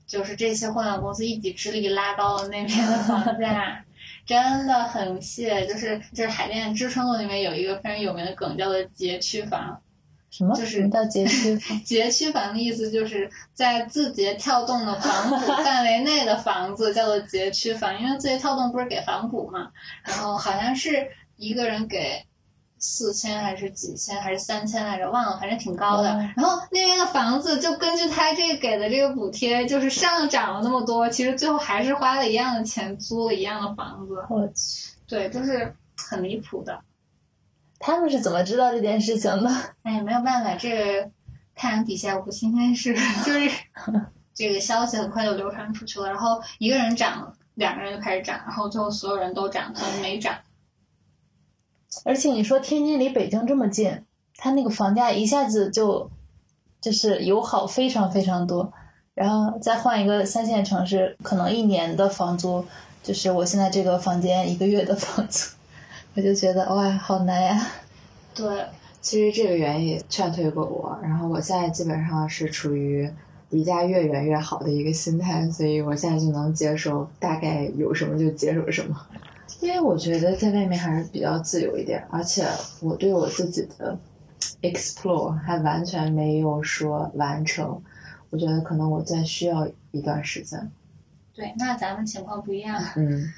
[0.05, 3.85] 就是这些互联网公司一己之力拉高了那边的房价，
[4.25, 5.65] 真的很谢。
[5.65, 9.79] 就是就是海淀知春路那边有一个非常有名的梗，叫做街区房。
[10.37, 10.55] 什么？
[10.55, 11.81] 就是什么叫街区房？
[11.83, 19.71] 节区房的意思就是在字节跳动的房补 范围内的房子叫做节区房，因为字节跳动不是给房补嘛，
[20.03, 22.23] 然后好像是一个人给
[22.77, 26.13] 四千还是几千还是三千来着，忘了，反正挺高的。
[26.13, 36.79] 哦然后那边的房子就根据他这个给的这个补贴，就是上涨了那么多，其实最后还是花了一样的钱租了一样的房子，我去，对，就是很离谱的。
[37.79, 39.49] 他们是怎么知道这件事情的？
[39.83, 41.09] 哎，没有办法，这个
[41.55, 43.51] 太阳底下无新鲜事， 就是
[44.33, 46.07] 这个消息很快就流传出去了。
[46.07, 50.35] 然后一个人涨，两个人就开始涨，然后最后所有人都涨，他们没涨。
[52.05, 54.03] 而且你说天津离北京这么近，
[54.35, 56.11] 它那个房价一下子就
[56.79, 58.71] 就是友好非常非常多，
[59.15, 62.63] 然后再换一个三线城市，可能一年的房租
[63.01, 65.56] 就是我现在这个房间一个月的房租，
[66.17, 67.67] 我就觉得哇，好难呀。
[68.33, 68.65] 对，
[68.99, 73.07] 其实这个原因也劝退过我，然后我现在基本上是处于
[73.51, 78.99] 离家越远越好的一个心态，所以我现在就能接受大概有什么就接受什么。
[79.61, 82.43] 因为我觉得在外面还是比较自由一点，而且
[82.81, 83.95] 我对我自己的
[84.63, 87.79] explore 还完全没有说完成，
[88.31, 90.71] 我觉得可能我再需要一段时间。
[91.35, 92.83] 对，那咱们情况不一样。
[92.95, 93.31] 嗯，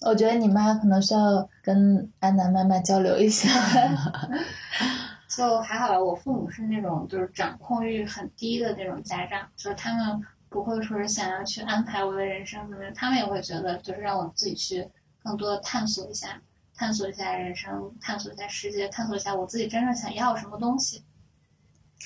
[0.00, 3.48] 我觉得你妈可能需要跟安南妈妈交流一下。
[5.28, 14.88] 就还好吧，我父母是那种就是掌控欲很低的那种家长，就是他们不会说是想要去安排我的人生怎么样，他们也会觉得就是让我自己去
[15.22, 16.40] 更多的探索一下，
[16.74, 21.04] 探索一下人生，探索一下世界，探索一下我自己真正想要什么东西。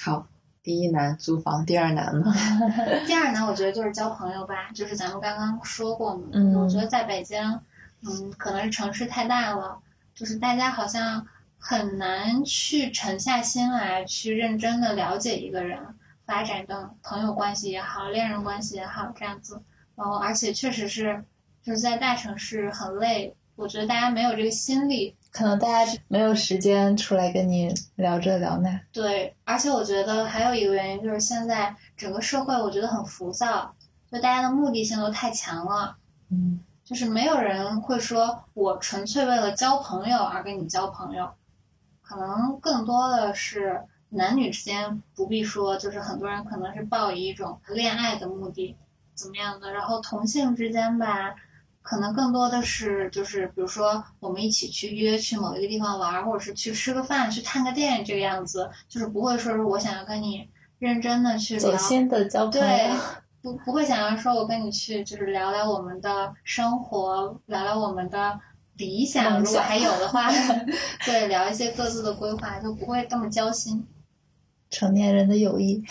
[0.03, 0.27] 好，
[0.63, 2.35] 第一难租房，第二难呢？
[3.07, 7.39] 第二难，我觉得就是交朋友吧，就是咱们刚刚说过嘛，嗯我觉得在北京，
[8.05, 9.79] 嗯，可能是城市太大了，
[10.15, 11.27] 就是大家好像
[11.59, 15.79] 很难去沉下心来去认真的了解一个人，
[16.27, 19.62] 发展的朋友关系也好，恋人关系也好，这样子。
[19.95, 21.23] 然后，而且确实是
[21.62, 28.81] 就是在大城市很累，我觉得大家没有这个心力可能大家没有时间出来跟你聊这聊那。
[28.91, 33.75] 对，而且我觉得还有一个原因就是现在整个社会我觉得很浮躁，
[34.11, 35.97] 就大家的目的性都太强了，
[36.31, 41.31] 嗯，就是没有人会说我纯粹为了交朋友而跟你交朋友，
[42.03, 48.77] 可能更多的是男女之间不必说，就是很多人可能是抱以一种恋爱的目的
[49.14, 51.35] 怎么样的，然后同性之间吧。
[51.85, 62.95] 可能更多的是，就是比如说，我们一起去约去某一个地方玩儿，或者是去吃个饭、去探个店这个样子，就是不会说是我想要跟你认真的去聊，走心的交朋对友。，
[63.43, 68.39] 不不会想要说我跟你去就是聊聊我们的生活，聊聊我们的
[68.77, 70.31] 理想，如果还有的话，
[71.05, 73.85] 对，聊一些各自的规划，就不会这么交心。
[74.71, 75.85] 成年人的友谊。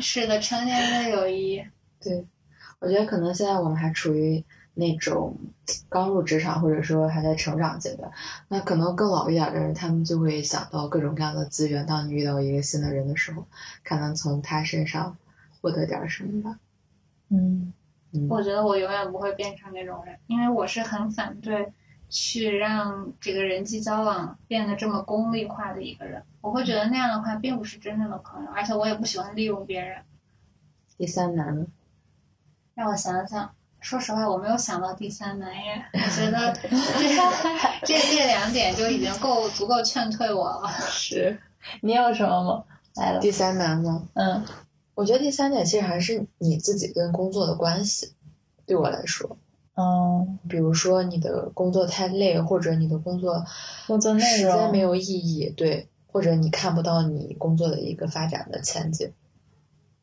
[0.00, 1.62] 是的，成年人的友谊。
[2.00, 2.24] 对，
[2.78, 4.42] 我觉得可能现在我们还处于
[4.74, 5.36] 那种
[5.88, 8.10] 刚入职场或者说还在成长阶段，
[8.48, 11.84] 那可能更老一点的人，他们就会想到各种各样的资源。
[11.84, 13.44] 当你遇到一个新的人的时候，
[13.82, 15.16] 看能从他身上
[15.60, 16.58] 获得点什么吧。
[17.32, 17.72] 嗯，
[18.12, 21.72] 嗯，我觉得我永远不会变成那种人，因为我是很反对
[22.08, 26.22] 去让这个人际交往变得这么功利化的一个人。
[26.42, 30.02] 我会觉得那样的话并不是真正的朋友，而且我也不喜欢利用别人。
[30.98, 31.66] 第三难呢？
[32.74, 35.84] 让我想想，说实话，我没有想到第三难耶。
[35.94, 36.68] 我觉得这
[37.86, 40.68] 这这两点就已经够足够劝退我了。
[40.90, 41.38] 是。
[41.80, 42.64] 你有什么吗？
[42.96, 43.20] 来了。
[43.20, 44.06] 第三难吗？
[44.14, 44.44] 嗯
[44.94, 48.12] 我觉得第三点其实还是你自己跟工作的关系。
[48.64, 49.36] 对我来说，
[49.74, 53.44] 嗯，比如说你的工作太累，或者你的工作
[53.86, 59.12] 工作内时间容没有意义，对，或者你看不到你工作的一个发展的前景。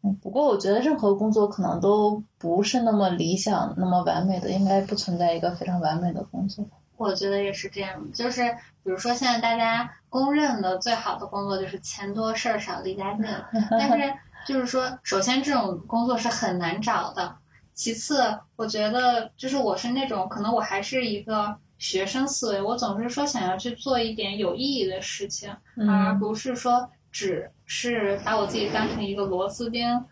[0.01, 6.65] 嗯不过我觉得任何工作可能都不是那么理想、那么完美的，应该不存在一个非常完美的工作。
[6.95, 8.41] 我觉得也是这样，就是
[8.83, 13.25] 比如说现在大家公认的最好的工作就是钱多事儿少离家近，
[13.71, 14.13] 但是
[14.49, 17.37] 就是说，首先这种工作是很难找的，
[17.73, 18.21] 其次
[18.55, 30.03] 我觉得就是我是那种可能我还是一个学生思维，我总是说想要去做一点有意义的事情，而嗯不是说只是把我自己当成一个螺丝钉。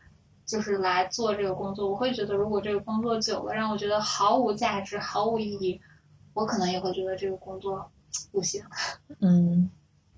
[0.46, 5.78] 就是来做这个工作，我会觉得，如果这个工作久了，让我觉得毫无价值、毫无意义，
[6.34, 7.92] 我可能也会觉得这个工作
[8.32, 8.64] 不行。
[9.20, 9.70] 嗯，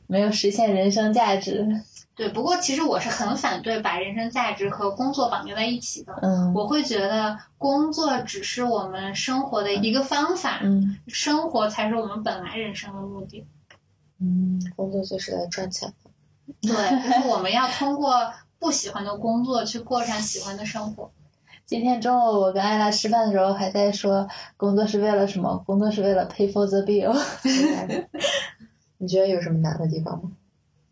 [0.09, 1.67] 没有实现人生价值。
[2.15, 6.11] 对，不过其实我是很反对把人生价值和工作绑定在一起的。
[6.23, 13.45] 嗯我会觉得工作只是我们生活的一个方法，嗯生活才是我们本来人生的目的。
[14.19, 16.09] 嗯工作就是来赚钱的。
[16.61, 16.73] 对，
[17.07, 21.11] 就是我们要通过不喜欢的工作去过上喜欢的生活。
[21.65, 25.55] 今天中午我跟艾拉吃饭的时候还在说，工作是为了什么？
[25.65, 27.15] 工作是为了 pay for the bill。
[28.99, 30.31] 你觉得有什么难的地方吗？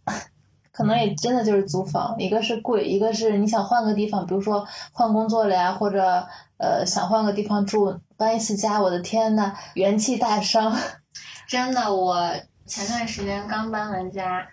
[0.72, 10.76] 可能也真的就是租房，一个是贵，一个是你想换个地方，比如说换工作了呀，或者呃想换个地方住，搬一次家，我的天呐，元气大伤。
[11.48, 12.32] 真的，我
[12.65, 14.48] 前段时间刚搬完家，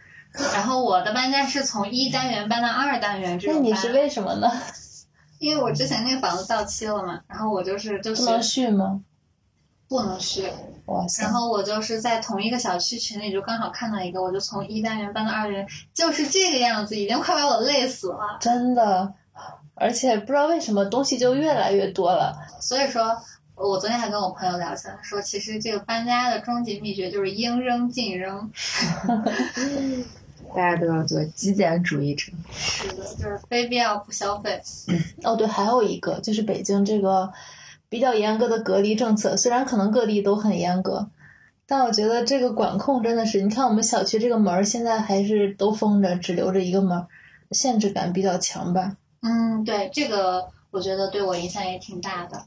[0.55, 3.57] 然后我的搬家是从一单元搬到二单元这种。
[3.57, 4.51] 那你是为什么呢？
[5.41, 9.03] 因为我之前那个房子到期了嘛，然后我就是就是不能续吗？
[9.89, 10.51] 不能去，
[10.87, 11.33] 哇塞然！
[11.33, 18.39] 后我就是在同一个小区群里就刚好看到一个，我就从一单元搬到二单元，就是这个样子，已经快把我累死了。
[18.41, 19.13] 真的，
[19.75, 22.37] 而且不知道为什么东西就越来越多了。
[22.61, 23.17] 所以说，
[23.55, 28.51] 我昨天还跟我朋友聊起来，说其实这个搬家的终极秘诀就是应扔尽扔。
[30.55, 32.33] 大家都要做极简主义者。
[32.53, 34.61] 是的，就是非必要不消费。
[35.25, 37.33] 哦，对，还有一个就是北京这个
[37.95, 41.11] 比较严格的隔离政策，虽然可能各地都很严格，
[41.65, 47.07] 但我觉得这个管控真的是，你看我们小区这个门儿现在还是都封着，只留着一个门儿，
[47.53, 48.97] 限制感比较强吧。
[49.23, 52.47] 嗯，对，这个我觉得对我影响也挺大的。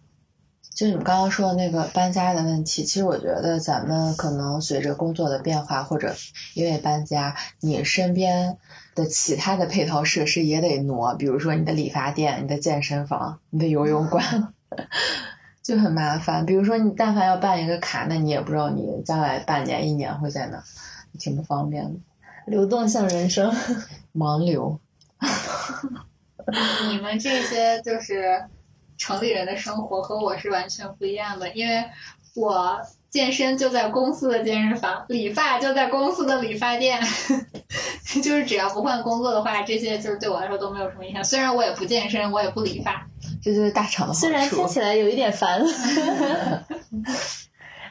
[0.76, 6.14] 就你们刚刚说的那个搬家的问题，其实我觉得咱们可能随着工作的变化，或者
[6.56, 8.58] 因为搬家，你身边
[8.94, 14.54] 的其他的配套设施也得挪，比如说你的理发店、你的健身房、你的游泳馆，
[15.68, 16.46] 就很麻烦。
[16.46, 20.64] 比如说你但凡要办一个卡，那你也不知道你将来半年、一年会在哪，
[21.20, 22.00] 挺不方便的。
[22.46, 23.54] 流动性人生，
[24.16, 24.80] 盲流，
[26.90, 28.46] 你们这些就是
[28.98, 31.84] 城里人的生活和我是完全不一样的，因为
[32.34, 37.02] 我健身就在公司的健身房，理发就在公司的理发店，
[38.24, 41.22] 就是只要不换工作的话，这些就是对我来说都没有什么影响。
[41.22, 43.06] 虽然我也不健身，我也不理发，
[43.48, 44.68] 这就是大厂的好虽然听。
[44.68, 45.62] 起来有一点烦。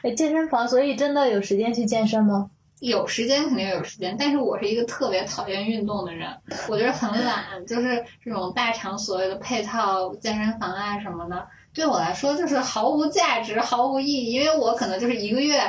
[0.03, 2.51] 哎，健身房，所以真的有时间去健身吗？
[2.79, 6.29] 有时间肯定有时间，但是我是一个特别讨厌运动的人，
[6.69, 15.59] 我觉得很懒，就是这种大厂所谓的配套健身房啊什么的，对我来说就是毫无价值、毫无意义，因为我可能就是一个月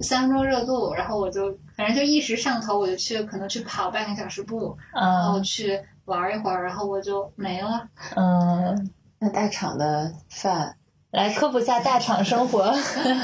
[0.00, 7.88] 三分钟热度，然后我就反正就一时上头，我就去可能去跑半个小时步，然后啊，去玩一会儿，然后我就没了。
[8.14, 8.90] 嗯，
[9.24, 10.74] 那大厂的饭，
[11.12, 12.74] 来科普下大厂生活。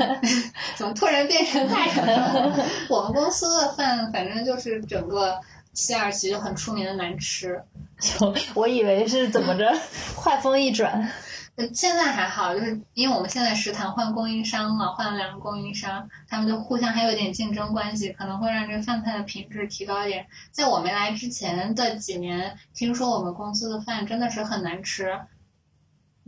[0.78, 2.54] 怎么突然变成大厂了？
[2.88, 5.40] 我们公司的饭反正就是整个
[5.74, 7.60] 西二旗就很出名的难吃。
[8.54, 9.76] 我以为是怎么着，
[10.14, 11.10] 话锋一转，
[11.56, 20.24] 呃现在还好，就是因为我们现在食堂换供应商了，换了两个供应商，他们就互相还有点竞争关系，可能会让这个饭菜的品质提高一点。
[20.52, 25.18] 在我没来之前的几年，听说我们公司的饭真的是很难吃，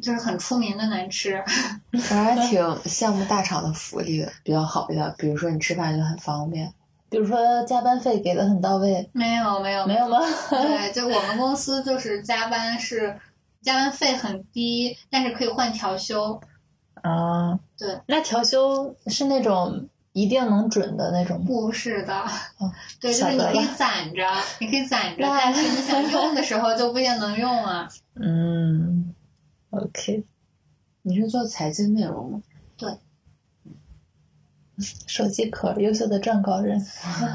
[0.00, 1.42] 就是很出名的难吃。
[1.92, 5.14] 我还挺羡慕大厂的福利的，比较好一点。
[5.18, 6.72] 比如说你吃饭就很方便。
[7.08, 10.18] 比如说加班费给的很到位，没有没有没有吗？
[10.48, 13.18] 对，就我们公司就是加班是
[13.62, 16.40] 加班费很低，但是可以换调休。
[17.02, 21.44] 啊，对，那调休是那种一定能准的那种吗？
[21.46, 22.14] 不是的，
[22.58, 22.70] 哦
[23.00, 24.28] 对，就是你可以攒着，
[24.60, 27.88] 你可以攒着， 但是你想用的时候就不一定能用啊。
[28.14, 29.14] 嗯
[29.70, 30.24] ，OK，
[31.02, 32.42] 你是做财经内容吗？
[32.76, 32.98] 对
[35.06, 36.80] 手机壳，优秀的撰稿人。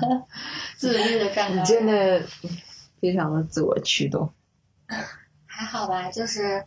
[0.78, 2.22] 自律的站你岗真的
[3.00, 4.32] 非常的自我驱动。
[5.46, 6.66] 还好吧，就是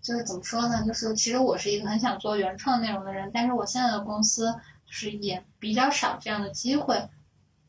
[0.00, 0.84] 就是怎么说呢？
[0.86, 4.52] 就是其实我是一个很想做原创内容的人，但是我现在的公司
[4.86, 7.08] 就是也比较少这样的机会，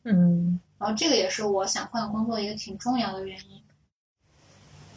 [0.04, 3.61] 嗯，然后这个也是我想换工作一个挺重要的原因。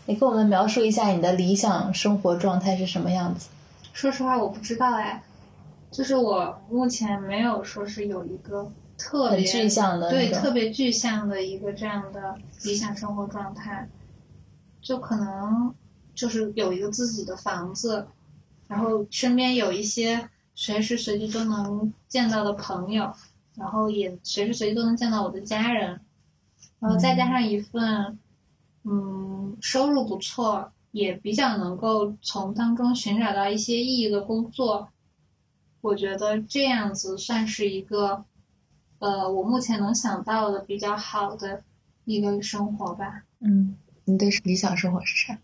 [0.07, 3.49] 你给我们描述一下你的理想生活状态是什么样子？
[3.93, 5.23] 说实话，我不知道哎，
[5.89, 13.87] 就是我目前没有说是有一个特别很具象的对特别具象的一个这样的理想生活状态，
[14.81, 15.73] 就可能
[16.13, 18.05] 就是有一个自己的房子，
[18.67, 23.11] 然后身边有一些随时随地都能见到的朋友，
[23.55, 25.99] 然后也随时随地都能见到我的家人，
[26.79, 28.19] 然后再加上一份
[28.85, 34.89] 嗯收入不错，也比较能够从当中寻找到一些意义的工作，
[35.81, 38.23] 我觉得这样子算是一个，
[38.99, 41.63] 呃，我目前能想到的比较好的
[42.05, 43.23] 一个生活吧。
[43.39, 43.75] 嗯，
[44.05, 45.37] 你的理想生活是啥？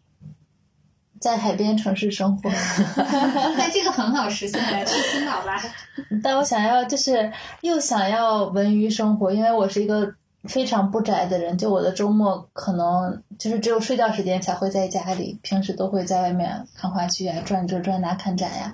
[1.19, 2.49] 在海边城市生活。
[3.55, 5.61] 那这个很好实现的，去青岛吧。
[6.23, 7.31] 但我想要就是
[7.61, 18.73] 又想要文娱生活，因为我是一个非常不宅的人，就我的周末可能就是只有睡觉时间才会在家里，平时都会在外面看话剧啊、转这转那、看展呀。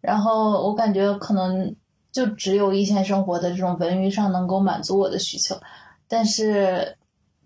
[0.00, 1.74] 然后我感觉可能
[2.10, 5.60] 就只有一线生活的这种文娱上能够满足我的需求，
[6.08, 6.96] 但是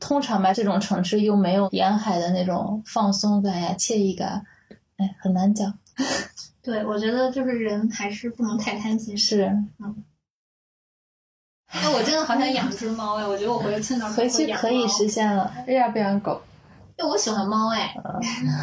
[0.00, 4.44] 通常吧，这种城市又没有沿海的那种放松感呀、惬意感，
[4.96, 5.78] 哎，很难讲。
[6.62, 9.16] 对，我觉得就是人还是不能太贪心。
[9.18, 9.52] 是，
[11.80, 13.26] 哎，我真的好想养只猫哎！
[13.26, 15.50] 我觉得我回去青岛回去可以实现了。
[15.66, 16.40] 为啥不养狗？
[16.98, 17.94] 因为我喜欢猫哎，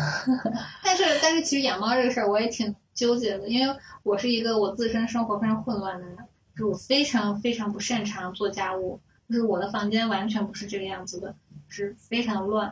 [0.86, 6.18] 但是但是其实养猫这个事儿我也挺纠结的，因为我是一个我自身生活非常混乱的人，
[6.55, 11.34] 就是我非常非常不擅长做家务，就是我的房间完全不是这个样子的，
[11.68, 12.72] 是非常乱。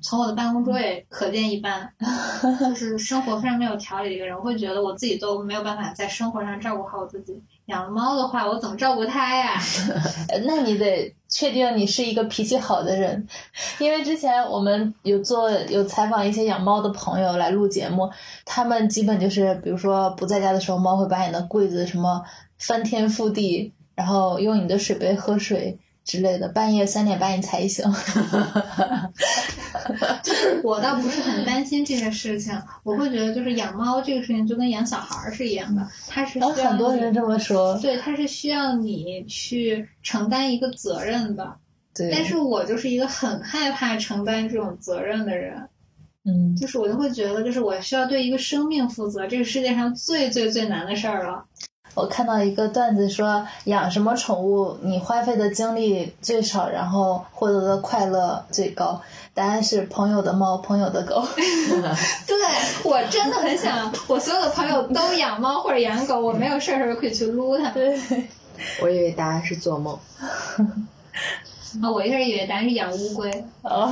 [0.00, 1.92] 从我的办公桌也可见一斑，
[2.70, 4.34] 就是生活非常没有条理的一个人。
[4.34, 7.42] 我会觉得我自己都没有办法在生活上照顾好我自己。
[7.66, 9.60] 养猫的话，我怎么照顾它呀？
[10.46, 13.26] 那你得确定你是一个脾气好的人，
[13.78, 18.08] 因为之前我们有做有采访一些养猫的朋友来录节目，
[18.44, 22.22] 他们基本就是比如说不在家的时候，猫会把你的柜子什么
[22.58, 25.76] 翻天覆地，然后用你的水杯喝水
[26.06, 27.84] 之类的，半夜三点半你才醒。
[30.22, 41.56] 就是我倒不是很担心这个事情，我会觉得就是养猫这个事情就跟养小孩儿是一样的，它是需要你很多人这么说，对，它是需要你去承担一个责任的。
[41.94, 45.68] 对，但是我就是一个很害怕承担这种责任的人，
[46.24, 51.44] 嗯，就是我就会觉得，就是我需要对一个生命负责，这个世界上最最最难的事儿了。
[51.96, 59.00] 我看到一个段子说，养什么宠物你花费的精力最少，然后获得的快乐最高。
[59.32, 61.26] 答案是朋友的猫，朋友的狗。
[62.26, 62.36] 对
[62.84, 67.72] 我真的很想，我所有的朋友都养猫或者养狗，我没有事儿的时候可以去撸它们。
[67.72, 68.28] 对，
[68.82, 69.98] 我以为答案是做梦。
[71.82, 73.44] 啊，我一开始以为答案是养乌龟。
[73.62, 73.90] 哦，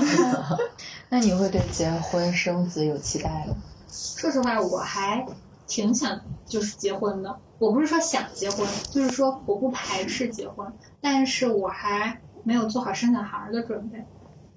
[1.09, 3.57] 那你会对结婚生子有期待吗？
[3.91, 5.25] 说实话，我还
[5.67, 7.35] 挺想就是结婚的。
[7.65, 14.05] 我不是说想结婚，就是说我不排斥结婚，但是我还没有做好生小孩儿的准备。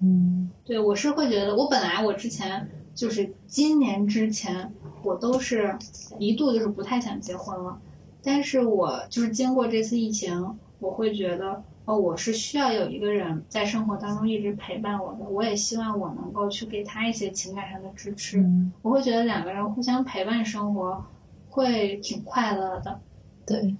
[0.00, 4.70] 嗯对，我是会觉得，我本来我之前就是今年之前，
[5.02, 5.74] 我都是
[6.18, 7.80] 一度就是不太想结婚了，
[8.22, 21.02] 但是我就是经过这次疫情，我会觉得哦，我是需要有一个人在生活当中一直陪伴我的，我也希望我能够去给他一些情感上的支持，嗯，我会觉得两个人互相陪伴生活
[21.58, 23.00] 会挺快乐的。
[23.44, 23.76] 对，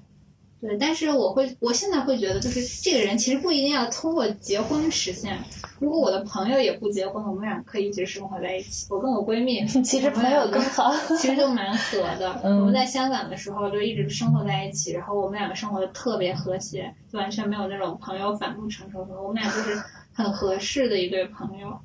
[0.61, 5.39] 对，但是我会，我现在会觉得，就是这个人其实不一定要通过结婚实现。
[5.79, 8.87] 如果我的朋友也不结婚，我们俩可以一直生活在一起。
[8.91, 10.93] 我跟我闺蜜， 其实朋友更好。
[11.17, 12.41] 其实就蛮合的。
[12.43, 19.23] 嗯我们在香港的时候就一直生活在一起，然后我们两个生活的特别和谐，就完全没有那种朋友反目成仇什么。
[19.23, 19.81] 我们俩就是
[20.13, 21.79] 很合适的一对朋友。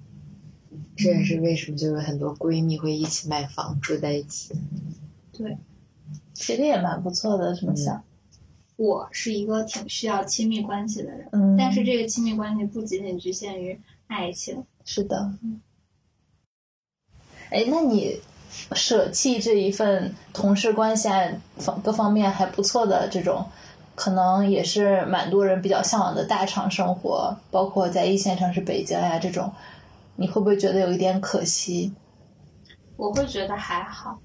[0.96, 4.56] 这也是为什么就有很多闺蜜会一起买房住在一起。
[6.34, 8.03] 其实也蛮不错的，这么想。
[8.75, 14.65] 我是一个挺需要亲密关系的人，嗯，但是这个亲密关系不仅仅局限于爱情。
[14.84, 15.31] 是的。
[17.51, 18.19] 哎，那你
[18.71, 23.45] 舍弃这一份同事关系啊，方各方面还不错的这种，
[23.93, 29.53] 可能也是蛮多人比较向往的大厂生活，包括在一线城市北京呀、这种，
[30.15, 31.93] 你会不会觉得有一点可惜？
[32.97, 34.19] 我会觉得还好，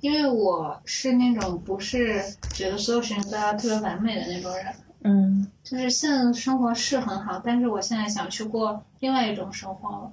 [0.00, 2.22] 因为我是那种不是
[2.54, 4.66] 觉得所有事情都要特别完美的那种人。
[5.02, 10.12] 嗯就是现在的生活是很好，但是我现在想去过另外一种生活了，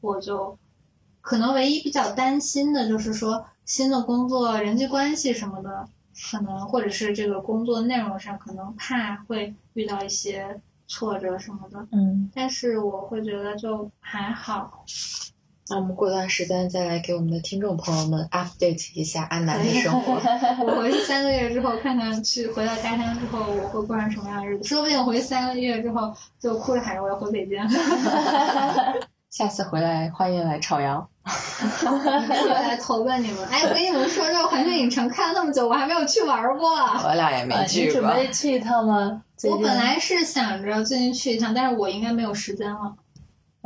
[0.00, 0.58] 我就
[1.20, 5.88] 可能唯一比较担心的就是说新的工作、人际关系什么的，
[6.30, 11.86] 可能或者是这个工作内容上，可能怕会遇到一些挫折什么的。
[11.92, 14.84] 嗯，但是我会觉得就还好，
[15.70, 20.12] 那我们过段时间再来给我们的听众朋友们 update 一下安南的生活。
[20.62, 24.64] 我回去三个月之后，看看去回到家乡之后，我会过上什么样的日子。
[24.68, 27.58] 说不定我回去三个月之后，就哭着喊着我要回北京。
[29.30, 31.08] 下次回来欢迎来朝阳。
[31.24, 33.44] 我来投奔你们。
[33.46, 36.68] 哎，我跟你们说，这个环球影城看了那么久，我还没有去玩过。
[37.02, 38.02] 我俩也没啊，你去过。
[38.02, 39.22] 准备去一趟吗？
[39.50, 42.94] 我本来是想着最近去一趟，但是我应该没有时间了。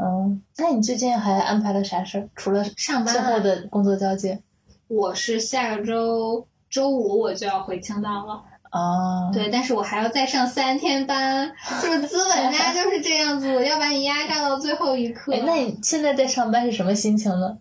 [0.01, 2.29] 嗯，那你最近还安排了啥事儿？
[2.37, 4.41] 除了上班啊最后的工作交接
[4.87, 9.31] 我是下个周周五我就要回青岛了，啊？
[9.33, 15.35] 对，但是我还要再上三天班，就是资本家 就是这样子，要把你压榨到最后一刻。
[15.35, 17.59] 哎，那你现在在上班是什么心情呢？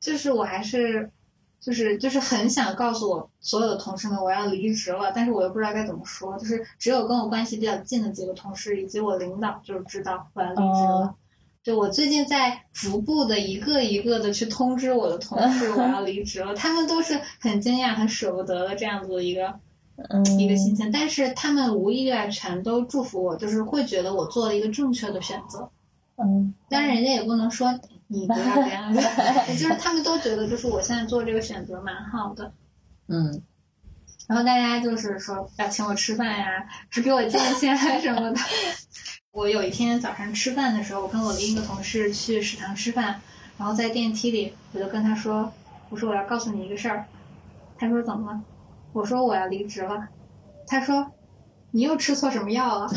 [0.00, 1.10] 就是我还是，
[1.60, 6.36] 就是就是很想告诉我所有的同事们我要离职了，但是我又不知道该怎么说。
[6.38, 11.06] 就是只有跟我关系比较近的几个同事以及我领导就是知道我要离职了。
[11.06, 11.14] 哦
[11.66, 19.52] 就我最近在逐步的一个一个的去通知我的同事我要离职了， 他们都是很惊讶、很舍不得的这样子的一个
[20.10, 25.68] 嗯，一个心情，但是他们无意外全都祝福我，就是会觉得我做了一个正确的选择。
[26.22, 29.00] 嗯当然，人家也不能说你不要这样子，
[29.58, 32.52] 就是他们都觉得就是我现在做这个选择蛮好的。
[33.08, 33.42] 嗯，
[34.28, 38.38] 然后大家就是说要请我吃饭呀，只给我建线啊什么的。
[39.36, 43.20] 我有一天早上吃饭的时候，我跟我另一个同事去食堂吃饭，
[43.58, 45.52] 然后在电梯里，我就跟他说
[45.90, 47.04] ：“我说我要告诉你一个事儿。”
[47.78, 48.40] 他说：“怎么了？”
[48.94, 50.08] 我说：“我要离职了。”
[50.66, 51.12] 他说
[51.72, 52.88] ：“你又吃错什么药了？”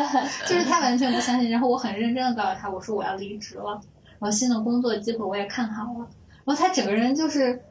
[0.48, 1.50] 就是他完全不相信。
[1.50, 3.78] 然后我很认真的告诉他：“我说我要离职了，
[4.18, 6.08] 然后新的工作机会我也看好了。”
[6.46, 7.62] 然后他整个人就是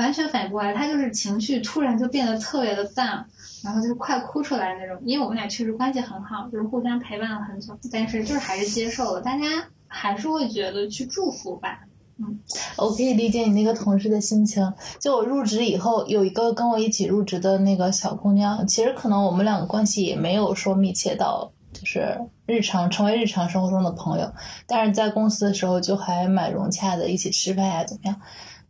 [0.00, 3.24] 完全反过来，他就是情绪突然就变得特别的淡
[3.62, 4.98] 然后就快哭出来那种。
[5.04, 9.44] 因为我们俩确实关系很好，就是互相陪伴了很久，但是就是还是接受了，大家
[9.86, 11.80] 还是会觉得去祝福吧。
[12.18, 12.38] 嗯
[12.76, 14.72] 我可以理解你那个同事的心情。
[14.98, 24.32] 就我入职以后，有一个跟我一起入职的那个小姑娘，其实可能我们两个关系也没有说密切到，就是日常成为日常生活中的朋友，
[24.66, 28.16] 但是在公司的时候就还蛮融洽的，一起吃饭呀怎么样。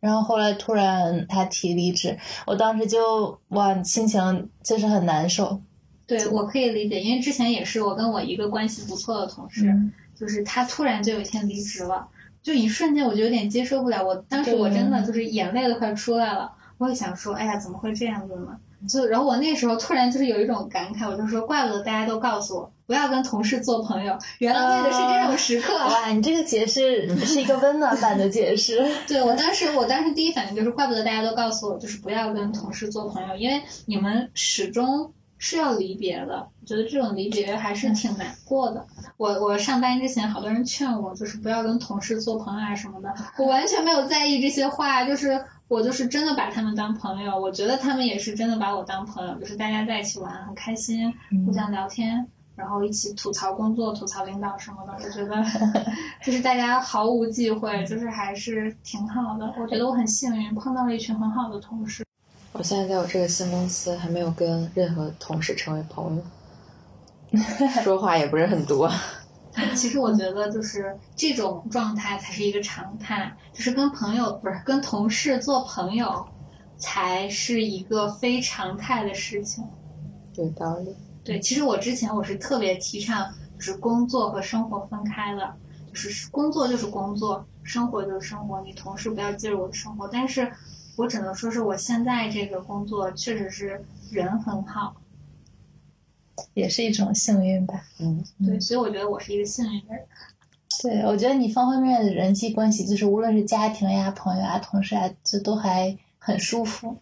[0.01, 5.61] 然后后来突然他提离职，我当时就哇，心情就是很难受。
[6.07, 12.07] 对我可以理解，因为之前也是我跟我一个关系不错的同事，嗯就是他突然就有一天离职了，
[12.43, 14.05] 就一瞬间我就有点接受不了。
[14.05, 18.59] 我当时我真的就是眼泪都快出来了，我也想说，哎呀，怎么会这样子呢？
[18.89, 25.75] 就然后我那时候突然就是有一种感慨，我就说，怪不得大家都告诉我不要跟同事做朋友，原来为的是这种时刻。
[25.77, 28.85] 哇，你这个解释 是一个温暖版的解释。
[29.07, 36.49] 对我当时，我当时第一反应就是，怪不得大家都告诉我，就是不要跟同事做朋友，因为你们始终是要离别的。
[36.61, 38.85] 我觉得这种离别还是挺难过的。
[39.17, 51.15] 我我上班之前，好多人劝我，就是不要跟同事做朋友啊什么的，我完全没有在意这些话，就是我就是真的把他们当朋友，我觉得他们也是真的把我当朋友，就是大家在一起玩很开心，
[51.47, 52.27] 互相聊天。
[52.57, 55.43] 然后一起吐槽工作、吐槽领导什么的，我觉得
[56.23, 59.55] 就是大家毫无忌讳，就是还是挺好的。
[59.59, 62.05] 我觉得我很幸运碰到了一群很好的同事。
[62.53, 66.17] 我现在在我这个新公司还没有跟任何同事成为朋
[67.33, 67.41] 友，
[67.83, 68.91] 说话也不是很多。
[69.75, 76.27] 其实我觉得就是这种状态才是一个常态，就是跟朋友不是跟同事做朋友，
[76.79, 79.65] 才是一个非常态的事情。
[80.37, 80.95] 有道理。
[81.25, 85.55] 对，其实我之前我是特别提倡，就是工作和生活分开的，
[85.93, 90.09] 就是工作就是工作，生活就是生活，你同事不要介入我的生活。
[90.09, 90.51] 但是
[90.97, 94.95] 我只能说是我现在这个工作确实是人很好，
[96.55, 97.83] 也是一种幸运吧。
[97.99, 100.05] 嗯，对，所以我觉得我是一个幸运的人。
[100.83, 106.97] 对，我觉得你方方面面的人际关系，就是无论是家庭呀、朋友啊、同事啊，就都还很舒服。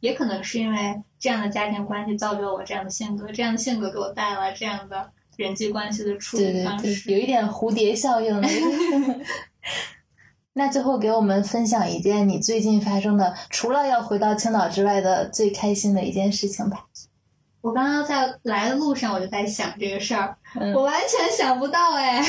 [0.00, 7.10] 也可能是因为这样的家庭关系造就了我这样的性格，这样的性格给我带来这样的人际关系的处对对对，理方式。
[7.10, 8.48] 有一点蝴蝶效应的。
[10.56, 16.86] 那最后给我们分享一件你最近发生的，除了要回到青岛之外的最开心的一件事情吧。
[17.64, 22.22] 我刚刚在来的路上我就在想这个事儿，嗯我完全想不到哎。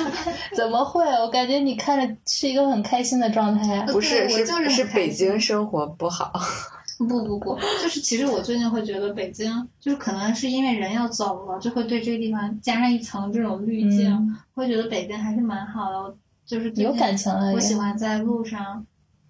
[0.54, 1.02] 怎么会？
[1.22, 3.86] 我感觉你看着是一个很开心的状态啊。
[3.90, 6.30] 不是，对我就是是北京生活不好。
[6.98, 16.14] 不不不，就是其实我最近会觉得北京，就是可能是因为人要走了，就会对这个地方加上一层这种滤镜，嗯会觉得北京还是蛮好的。
[16.44, 18.84] 就是有感情了我喜欢在路上，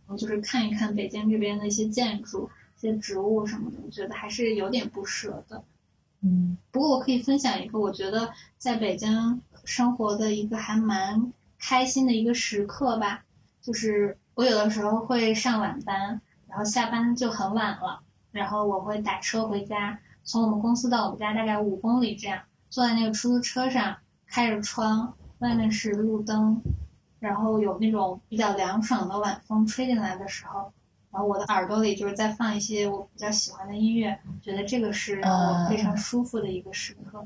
[0.08, 5.62] 嗯就是看一看北京这边的一些建筑、一些植物什么的，我觉得还是有点不舍的。
[6.20, 13.24] 嗯不过我可以分享一个我觉得在北京生活的一个还蛮开心的一个时刻吧，
[13.60, 18.00] 就是我有的时候会上晚班，然后下班就很晚了，
[18.32, 26.60] 然后我会打车回家，从我们公司到我们家大概五公里这样，坐在那个出租车上，开着窗，外面是路灯，
[27.18, 30.72] 然后有那种比较凉爽的晚风吹进来的时候，
[31.14, 37.24] 然后我的耳朵里就是在放一些我比较喜欢的音乐，觉得这个是让我非常舒服的一个时刻，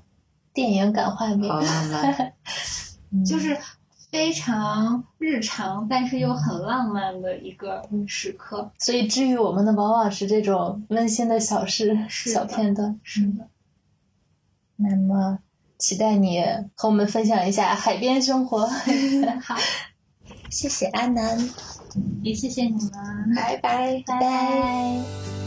[0.52, 2.32] 电影感画面好，浪漫。
[3.10, 3.56] 嗯就是
[4.10, 8.70] 非常日常，但是又很浪漫的一个时刻。
[8.78, 13.00] 所以治愈我们的往往是这种温馨的小事、是小片段。
[13.02, 13.48] 是的，
[14.76, 15.38] 那么，
[15.78, 16.42] 期待你
[16.74, 18.66] 和我们分享一下海边生活。
[19.40, 19.56] 好，
[20.50, 21.38] 谢谢阿南，
[22.22, 24.02] 也谢谢你们，拜拜。
[24.06, 25.37] 拜拜。